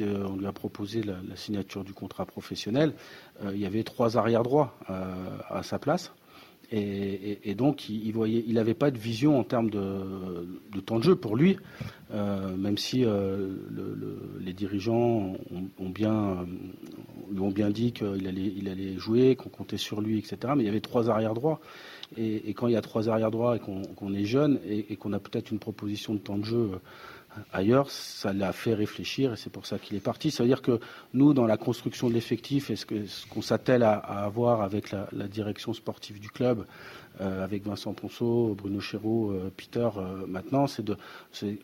[0.00, 2.94] euh, on lui a proposé la, signature du contrat professionnel,
[3.42, 6.12] euh, il y avait trois arrière droits euh, à sa place.
[6.76, 11.04] Et, donc, il, il voyait, il n'avait pas de vision en termes de, temps de
[11.04, 11.56] jeu pour lui,
[12.12, 15.70] euh, même si euh, le, le, les dirigeants lui
[17.40, 20.54] ont bien dit qu'il allait, il allait jouer, qu'on comptait sur lui, etc.
[20.56, 21.60] Mais il y avait trois arrières droits.
[22.16, 25.12] Et, quand il y a trois arrières droits et qu'on qu est jeune et, qu'on
[25.12, 26.70] a peut-être une proposition de temps de jeu
[27.52, 30.30] ailleurs, ça l'a fait réfléchir et c'est pour ça qu'il est parti.
[30.30, 30.78] Ça veut dire que
[31.12, 32.86] nous, dans la construction de l'effectif et ce
[33.26, 36.66] qu'on s'attelle à, avoir avec la, direction sportive du club,
[37.20, 40.96] euh, avec Vincent Ponceau, Bruno Chéreau, euh, Peter, euh, maintenant, c'est de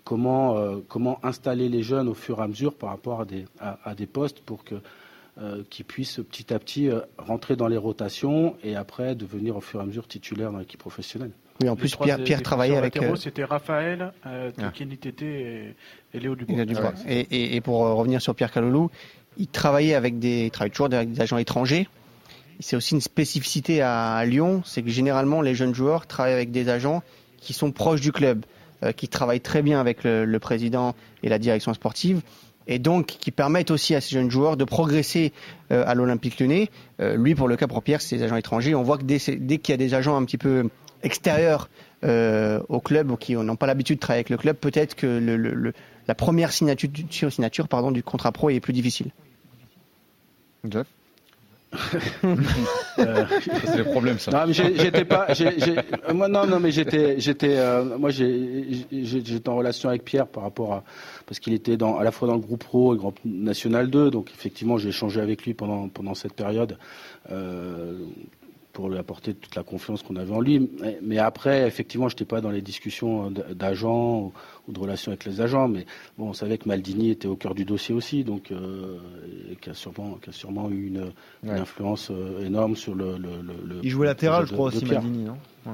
[0.05, 3.45] comment, euh, comment installer les jeunes au fur et à mesure par rapport à des,
[3.59, 4.81] à, des postes pour que euh,
[5.71, 9.81] qui puissent petit à petit euh, rentrer dans les rotations et après devenir au fur
[9.81, 11.31] et à mesure titulaires dans l'équipe professionnelle.
[11.63, 12.97] Oui, en plus, Pierre, Pierre travaillait avec.
[12.97, 13.17] Euh...
[13.17, 14.71] C'était Raphaël, euh, ah.
[14.71, 15.75] Tété et,
[16.15, 16.65] et, Léo Dubois.
[16.65, 16.95] Dubois.
[17.07, 18.91] Et, et, pour revenir sur Pierre Caloulou,
[19.37, 21.89] il travaillait avec des, il travaille toujours avec des agents étrangers.
[22.59, 26.51] C'est aussi une spécificité à, à Lyon, c'est que généralement les jeunes joueurs travaillent avec
[26.51, 27.03] des agents
[27.39, 28.45] qui sont proches du club,
[28.83, 32.21] euh, qui travaillent très bien avec le, le président et la direction sportive
[32.67, 35.33] et donc qui permettent aussi à ces jeunes joueurs de progresser
[35.73, 36.71] euh, à l'Olympique lyonnais.
[37.01, 38.75] Euh, lui, pour le cas pour Pierre, c'est des agents étrangers.
[38.75, 40.69] On voit que dès, dès qu'il y a des agents un petit peu
[41.03, 41.69] extérieurs
[42.05, 45.07] euh, au club ou qui n'ont pas l'habitude de travailler avec le club, peut-être que
[45.07, 45.73] le,
[46.07, 46.91] la première signature,
[47.33, 49.11] signature pardon, du contrat pro est plus difficile.
[50.69, 50.87] Jeff?
[51.75, 53.25] Euh,
[53.65, 54.33] c'est le problème ça.
[54.33, 55.33] Non, mais j'étais pas.
[55.33, 59.89] J ai, j ai, moi non, non, mais j'étais, j'étais, euh, moi j'étais en relation
[59.89, 60.85] avec Pierre par rapport à
[61.27, 63.89] parce qu'il était dans, à la fois dans le groupe pro et le groupe national
[63.89, 66.77] 2, donc effectivement j'ai échangé avec lui pendant pendant cette période.
[67.31, 67.99] Euh,
[68.73, 70.71] pour lui apporter toute la confiance qu'on avait en lui.
[71.03, 74.33] Mais après, effectivement, je n'étais pas dans les discussions d'agents
[74.69, 75.87] ou de relations avec les agents, mais
[76.19, 78.99] bon, on savait que Maldini était au cœur du dossier aussi, donc euh,
[79.51, 81.13] et qui a sûrement, qui a sûrement eu une,
[81.43, 83.17] une influence euh, énorme sur le.
[83.19, 85.37] le, le Il jouait latéral, je crois aussi, Maldini, non?
[85.67, 85.73] Ouais.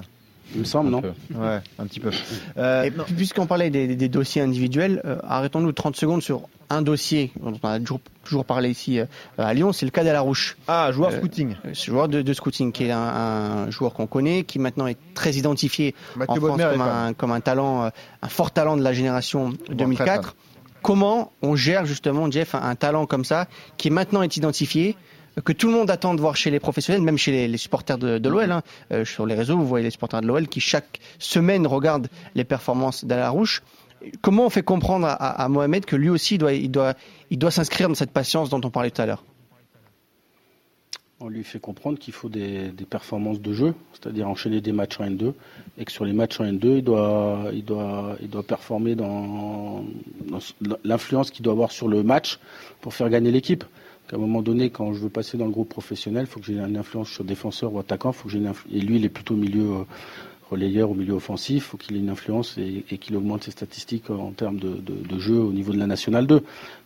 [0.54, 1.02] Il me semble, non
[1.34, 2.10] Ouais, un petit peu.
[2.56, 7.58] Euh, Puisqu'on parlait des, des, dossiers individuels, euh, arrêtons-nous 30 secondes sur un dossier dont
[7.62, 9.06] on a toujours, toujours parlé ici euh,
[9.38, 10.56] à Lyon, c'est le cas d'Alarouche.
[10.68, 11.56] Ah, joueur euh, scouting.
[11.72, 15.32] Joueur de, de, scouting, qui est un, un joueur qu'on connaît, qui maintenant est très
[15.32, 17.90] identifié Mathieu en France comme un, comme un, talent,
[18.22, 20.36] un fort talent de la génération 2004.
[20.82, 24.96] Comment on gère justement, Jeff, un, un talent comme ça, qui maintenant est identifié
[25.44, 28.18] que tout le monde attend de voir chez les professionnels, même chez les, supporters de,
[28.18, 28.50] de l'OL.
[28.50, 28.62] Hein.
[28.92, 32.44] Euh, sur les réseaux, vous voyez les supporters de l'OL qui chaque semaine regardent les
[32.44, 33.62] performances d'Alarouche.
[34.20, 36.94] Comment on fait comprendre à, Mohamed que lui aussi doit, il doit,
[37.30, 39.24] il doit s'inscrire dans cette patience dont on parlait tout à l'heure?
[41.18, 45.06] On lui fait comprendre qu'il faut des, performances de jeu, c'est-à-dire enchaîner des matchs en
[45.06, 45.32] N2,
[45.78, 49.82] et que sur les matchs en N2, il doit, il doit, il doit performer dans
[50.84, 52.38] l'influence qu'il doit avoir sur le match
[52.82, 53.64] pour faire gagner l'équipe
[54.08, 56.46] qu'à un moment donné, quand je veux passer dans le groupe professionnel, il faut que
[56.46, 58.12] j'ai une influence sur défenseur ou attaquant.
[58.12, 59.84] Faut que et lui, il est plutôt milieu euh,
[60.50, 61.56] relayeur ou milieu offensif.
[61.56, 65.38] Il faut qu'il ait une influence et, qu'il augmente ses statistiques en termes de, jeu
[65.38, 66.42] au niveau de la nationale 2.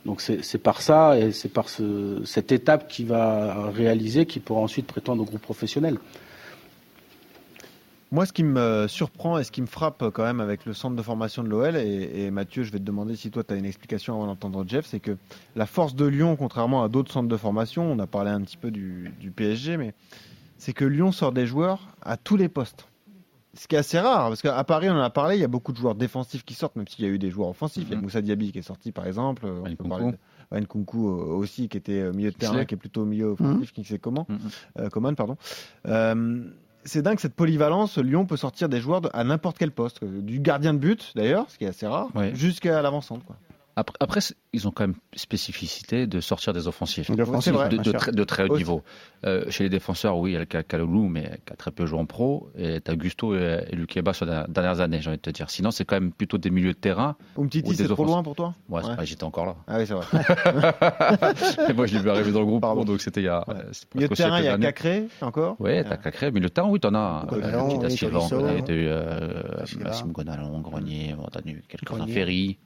[0.07, 4.61] Donc c'est par ça et c'est par ce, cette étape qu'il va réaliser qu'il pourra
[4.61, 5.99] ensuite prétendre au groupe professionnel.
[8.13, 10.97] Moi, ce qui me surprend et ce qui me frappe quand même avec le centre
[10.97, 13.57] de formation de l'OL, et, et, Mathieu, je vais te demander si toi tu as
[13.57, 15.17] une explication avant d'entendre Jeff, c'est que
[15.55, 18.57] la force de Lyon, contrairement à d'autres centres de formation, on a parlé un petit
[18.57, 19.95] peu du, du PSG, mais
[20.59, 22.87] c'est que Lyon sort des joueurs à tous les postes.
[23.55, 25.49] Ce qui est assez rare, parce qu'à Paris, on en a parlé, il y a
[25.49, 27.85] beaucoup de joueurs défensifs qui sortent, même s'il y a eu des joueurs offensifs.
[27.89, 29.45] Il y a Moussa Diaby qui est sorti, par exemple.
[29.47, 30.19] On peut parler de
[30.53, 33.75] Wayne Kunku aussi, qui était milieu de terrain, qui est plutôt milieu offensif, -hmm.
[33.75, 34.27] qui sait comment.
[34.29, 34.81] Mm -hmm.
[34.81, 35.37] euh, Coman, pardon.
[35.87, 36.45] Euh,
[36.85, 37.99] c'est dingue cette polyvalence.
[37.99, 41.59] Lyon peut sortir des joueurs à n'importe quel poste, du gardien de but d'ailleurs, ce
[41.59, 42.35] qui est assez rare, ouais.
[42.35, 43.25] jusqu'à l'avant-centre.
[43.77, 44.21] Après, après,
[44.53, 47.39] ils ont quand même spécificité de sortir des offensifs, de, vrai,
[47.69, 48.83] de, de, très, de, très, haut niveau.
[49.25, 51.71] Euh, chez les défenseurs, oui, il y a le cas Kaloulou, mais qui a très
[51.71, 55.01] peu joué en pro, et tu as Gusto et, et Lukeba sur les dernières années,
[55.01, 55.51] j'ai envie de te dire.
[55.51, 57.17] Sinon, c'est quand même plutôt des milieux de terrain.
[57.39, 58.55] Umtiti, c'est trop loin pour toi?
[58.69, 59.07] Ouais, ouais.
[59.07, 59.57] j'étais encore là.
[59.69, 60.07] Ah oui, c'est vrai.
[61.75, 62.85] moi, je l'ai vu arriver dans le groupe, Pardon.
[62.85, 63.45] donc c'était il y a.
[63.49, 63.55] Ouais.
[63.95, 65.57] Milieu de terrain, il y a Cacré encore?
[65.61, 67.27] Oui, tu as Cacré, milieu de terrain, oui, tu en as.
[67.71, 68.21] Tita Silva,
[68.67, 72.59] tu as eu Massimo Gonalon, Grenier, tu as eu quelques Ferry,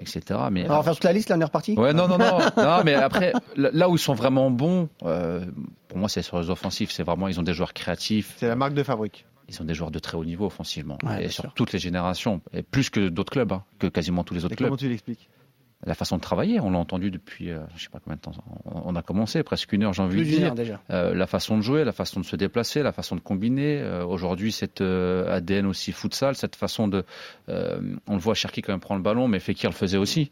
[0.00, 0.40] etc.
[0.54, 2.38] Mais, on va faire toute la liste, là, on est reparti Ouais, non, non, non.
[2.56, 5.44] non, mais après, là où ils sont vraiment bons, euh,
[5.88, 6.92] pour moi, c'est sur les offensifs.
[6.92, 8.34] C'est vraiment, ils ont des joueurs créatifs.
[8.36, 9.26] C'est la marque de fabrique.
[9.48, 10.96] Ils ont des joueurs de très haut niveau offensivement.
[11.02, 11.52] Ouais, et sur sûr.
[11.54, 12.40] toutes les générations.
[12.52, 14.68] Et plus que d'autres clubs, hein, que quasiment tous les autres et clubs.
[14.68, 15.28] Comment tu l'expliques?
[15.86, 18.32] La façon de travailler, on l'a entendu depuis, euh, je sais pas combien de temps,
[18.64, 20.54] on a commencé, presque une heure, j'ai envie de dire.
[20.54, 20.80] Déjà.
[20.90, 23.80] Euh, la façon de jouer, la façon de se déplacer, la façon de combiner.
[23.80, 27.04] Euh, Aujourd'hui, cette ADN aussi futsal, cette façon de,
[27.48, 30.30] on le voit, Cherki quand même prend le ballon, mais Fekir le faisait aussi.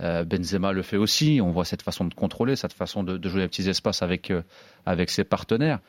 [0.00, 1.40] Benzema le fait aussi.
[1.42, 4.32] On voit cette façon de contrôler, cette façon de, de jouer les petits espaces avec
[4.84, 5.80] avec ses partenaires.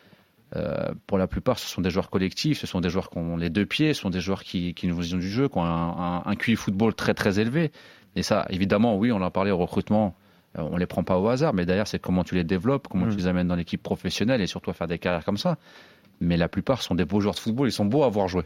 [0.56, 3.36] euh, pour la plupart, ce sont des joueurs collectifs, ce sont des joueurs qui ont
[3.38, 5.64] les deux pieds, ce sont des joueurs qui, qui nous vision du jeu, qui ont
[5.66, 7.72] un, un, un QI football très très élevé.
[8.18, 10.16] Et ça, évidemment, oui, on en a parlé au recrutement,
[10.58, 13.06] euh, on les prend pas au hasard, mais derrière, c'est comment tu les développes, comment
[13.06, 13.12] Mm.
[13.12, 15.58] tu les amènes dans l'équipe professionnelle et surtout à faire des carrières comme ça.
[16.20, 18.46] Mais la plupart sont des beaux joueurs de football, ils sont beaux à voir jouer.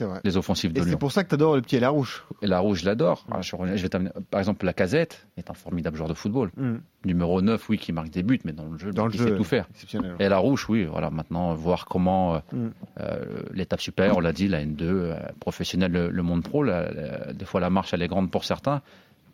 [0.00, 0.20] Vrai.
[0.24, 2.24] Les offensifs de Et c'est pour ça que tu adores le petit et la rouge.
[2.40, 3.26] Et la rouge, je l'adore.
[3.30, 3.88] Ah, je, vais
[4.30, 6.50] Par exemple, la casette est un formidable joueur de football.
[6.56, 6.76] Mm.
[7.04, 9.28] Numéro 9, oui, qui marque des buts, mais dans le jeu, Dans le il jeu,
[9.28, 9.66] sait tout faire.
[10.18, 12.68] Et la rouge, oui, voilà, maintenant, voir comment euh, Mm.
[13.00, 16.90] euh, l'étape supérieure, on l'a dit, la N2, euh, professionnelle, le, le monde pro, la-
[16.92, 18.80] la- des fois la marche, elle est grande pour certains,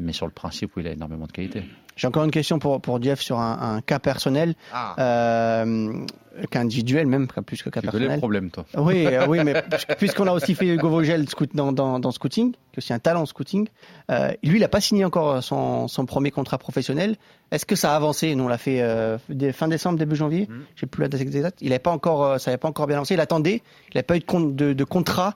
[0.00, 1.62] mais sur le principe, oui, il a énormément de qualité.
[1.96, 4.94] J'ai encore une question pour, pour Jeff sur un, un cas personnel, Ah.
[5.00, 6.04] euh,
[6.50, 8.12] qu'individuel même, plus que cas Tu personnel.
[8.12, 8.64] le problème, toi.
[8.76, 9.54] Oui, euh, oui, mais
[9.98, 13.22] puisqu'on a aussi fait Hugo Vogel dans, dans, dans scouting, qui est aussi un talent
[13.22, 13.66] en scouting,
[14.12, 17.16] euh, lui, il n'a pas signé encore son, son premier contrat professionnel.
[17.50, 18.34] Est-ce que ça a avancé?
[18.36, 19.18] Nous, on l'a fait euh,
[19.52, 20.46] fin décembre, début janvier.
[20.48, 20.54] Mm.
[20.76, 21.58] J'ai plus la date exacte.
[21.60, 23.14] Il n'avait pas encore, ça n'avait pas encore bien avancé.
[23.14, 23.62] Il attendait.
[23.92, 25.34] Il n'avait pas eu de, de, de contrat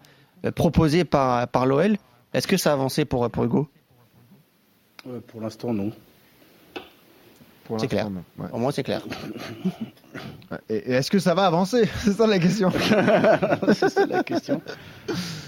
[0.54, 1.96] proposé par, par l'OL.
[2.34, 3.68] Est-ce que ça a avancé pour, pour Hugo?
[5.08, 5.92] Euh, Pour l'instant, non.
[7.78, 8.08] C'est clair.
[8.38, 8.46] Ouais.
[8.52, 9.00] Au moins, c'est clair.
[10.68, 11.88] Et, et est-ce que ça va avancer?
[12.00, 12.70] C'est ça la question.
[13.72, 14.60] c'est la question.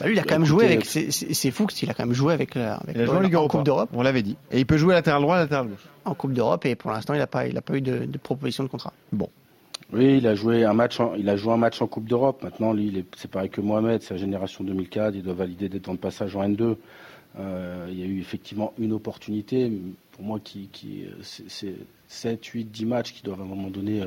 [0.00, 0.86] Bah, lui, il a quand même joué avec.
[0.86, 3.48] C'est fou qu'il a quand même joué avec, euh, avec Il a joué en.
[3.48, 3.90] Coupe d'Europe.
[3.92, 4.36] On l'avait dit.
[4.52, 5.84] Et il peut jouer latéral droit, latéral gauche.
[6.06, 8.18] En Coupe d'Europe et pour l'instant, il n'a pas, il a pas eu de, de
[8.18, 8.92] proposition de contrat.
[9.12, 9.28] Bon.
[9.92, 11.00] Oui, il a joué un match.
[11.00, 12.42] En, il a joué un match en Coupe d'Europe.
[12.42, 15.14] Maintenant, lui, il est- c'est pareil que Mohamed, c'est la génération 2004.
[15.14, 16.76] Il doit valider des temps de passage en N2.
[17.38, 19.70] Euh, il y a eu effectivement une opportunité,
[20.12, 21.74] pour moi, qui, qui euh, c'est- c'est
[22.08, 24.06] 7, 8, 10 matchs qui doivent à un moment donné euh,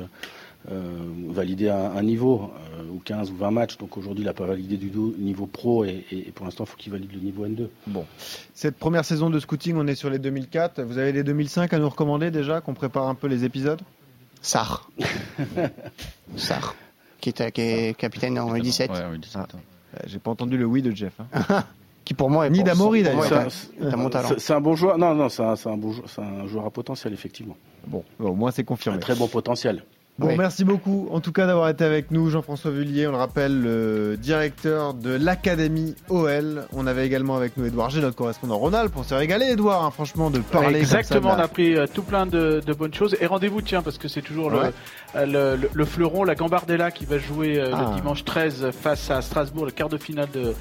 [0.70, 0.90] euh,
[1.28, 3.76] valider un, un niveau, euh, ou 15 ou 20 matchs.
[3.76, 6.70] Donc aujourd'hui, il n'a pas validé du niveau pro et, et- et pour l'instant, il
[6.70, 7.68] faut qu'il valide le niveau N2.
[7.86, 8.06] Bon.
[8.54, 10.82] Cette première saison de scouting, on est sur les 2004.
[10.82, 13.80] Vous avez les 2005 à nous recommander déjà, qu'on prépare un peu les épisodes?
[14.40, 14.88] Sarr.
[16.36, 16.74] Sarr.
[17.20, 18.90] Qui est, qui est capitaine en U17.
[18.90, 19.46] Ouais, oui, 17 ans.
[19.94, 21.12] Euh, J'ai pas entendu le oui de Jeff.
[21.20, 21.64] hein.
[22.08, 23.32] Qui pour moi est Ni pour- pour moi, d'ailleurs.
[23.34, 24.38] un- un.
[24.38, 24.96] C'est un bon joueur.
[24.96, 27.54] Non, non, c'est un, un bon un joueur à potentiel, effectivement.
[27.86, 28.98] Bon, au moins c'est Un confirmé.
[28.98, 29.84] très bon potentiel.
[30.18, 30.34] Bon, Oui.
[30.38, 33.06] merci beaucoup en tout cas d'avoir été avec nous, Jean-François Vullier.
[33.06, 36.64] On le rappelle, le directeur de l'Académie OL.
[36.72, 38.90] On avait également avec nous Edouard G, notre correspondant Ronald.
[38.96, 40.78] On s'est régalé, Edouard, hein, franchement, de parler.
[40.80, 43.16] Exactement, comme ça on a pris euh, tout plein de, de bonnes choses.
[43.20, 44.70] Et rendez-vous, tiens, parce que c'est toujours le- Ouais.
[45.14, 47.90] euh, le, le- le fleuron, la Gambardella, qui va jouer euh, Ah.
[47.90, 50.54] le dimanche 13 face à Strasbourg, le quart de finale de,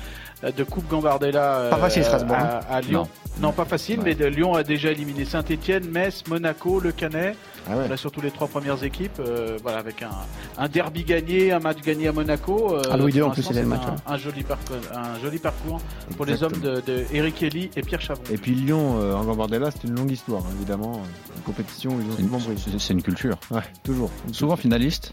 [0.44, 3.08] de Coupe Gambardella euh, Pas facile, Strasbourg, à, à Lyon.
[3.42, 3.52] Non.
[3.52, 4.06] pas facile, Ouais.
[4.06, 7.36] mais de Lyon a déjà éliminé Saint-Etienne, Metz, Monaco, Le Canet.
[7.70, 7.98] Ah ouais.
[7.98, 10.10] Surtout les trois premières équipes, euh, voilà, avec un,
[10.58, 12.76] un derby gagné, un match gagné à Monaco.
[12.76, 14.76] euh, À Louis II, en plus, l'instant, c'était le c'est match, Un, un joli parcours,
[14.94, 15.82] un joli parcours
[16.16, 18.22] pour les hommes de, de Eric Elly et Pierre Chavon.
[18.32, 21.02] Et puis Lyon euh, en Gambardella, c'est une longue histoire, hein, évidemment.
[21.36, 23.38] Une compétition où ils ont une, c'est une culture.
[23.52, 24.12] Ouais, toujours.
[24.32, 25.12] Souvent finaliste.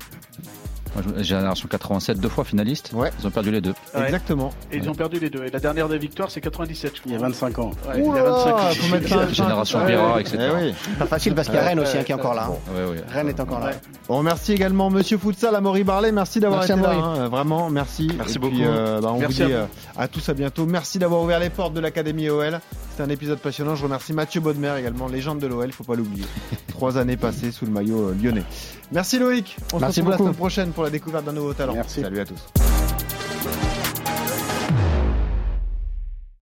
[1.18, 2.90] Génération 87, deux fois finaliste.
[2.94, 3.10] Ouais.
[3.20, 3.74] Ils ont perdu les deux.
[3.94, 4.04] Ouais.
[4.04, 4.50] Exactement.
[4.72, 5.44] Et ils ont perdu les deux.
[5.44, 7.70] Et la dernière des victoires, c'est 97, je Il y a 25 ans.
[7.88, 8.58] Ouais, il y a 25 ans.
[8.72, 10.36] faut mettre ça- Génération Ouais, Vira, etc.
[10.40, 10.74] Eh oui.
[10.98, 12.48] Pas facile parce qu'il y a Rennes aussi hein, qui est encore là.
[12.50, 12.72] hein.
[12.74, 13.02] Ouais, ouais.
[13.12, 13.72] Rennes est encore là.
[14.08, 16.12] On remercie également Monsieur Futsal, Amaury Barlet.
[16.12, 16.90] Merci d'avoir Merci, été là.
[16.94, 18.10] Hein, Vraiment, merci.
[18.16, 18.62] Merci Et puis, beaucoup.
[18.62, 19.66] euh, bah, on Merci vous dit à euh,
[19.96, 20.66] à tous à bientôt.
[20.66, 22.60] Merci d'avoir ouvert les portes de l'Académie OL.
[22.90, 23.74] C'était un épisode passionnant.
[23.74, 25.72] Je remercie Mathieu Bodmer également, légende de l'OL.
[25.72, 26.24] Faut pas l'oublier.
[26.68, 28.44] Trois années passées sous le maillot euh, lyonnais.
[28.92, 29.56] Merci Loïc.
[29.72, 30.10] On Merci se retrouve beaucoup.
[30.10, 31.74] la semaine prochaine pour la découverte d'un nouveau talent.
[31.74, 32.02] Merci.
[32.02, 32.40] Salut à tous.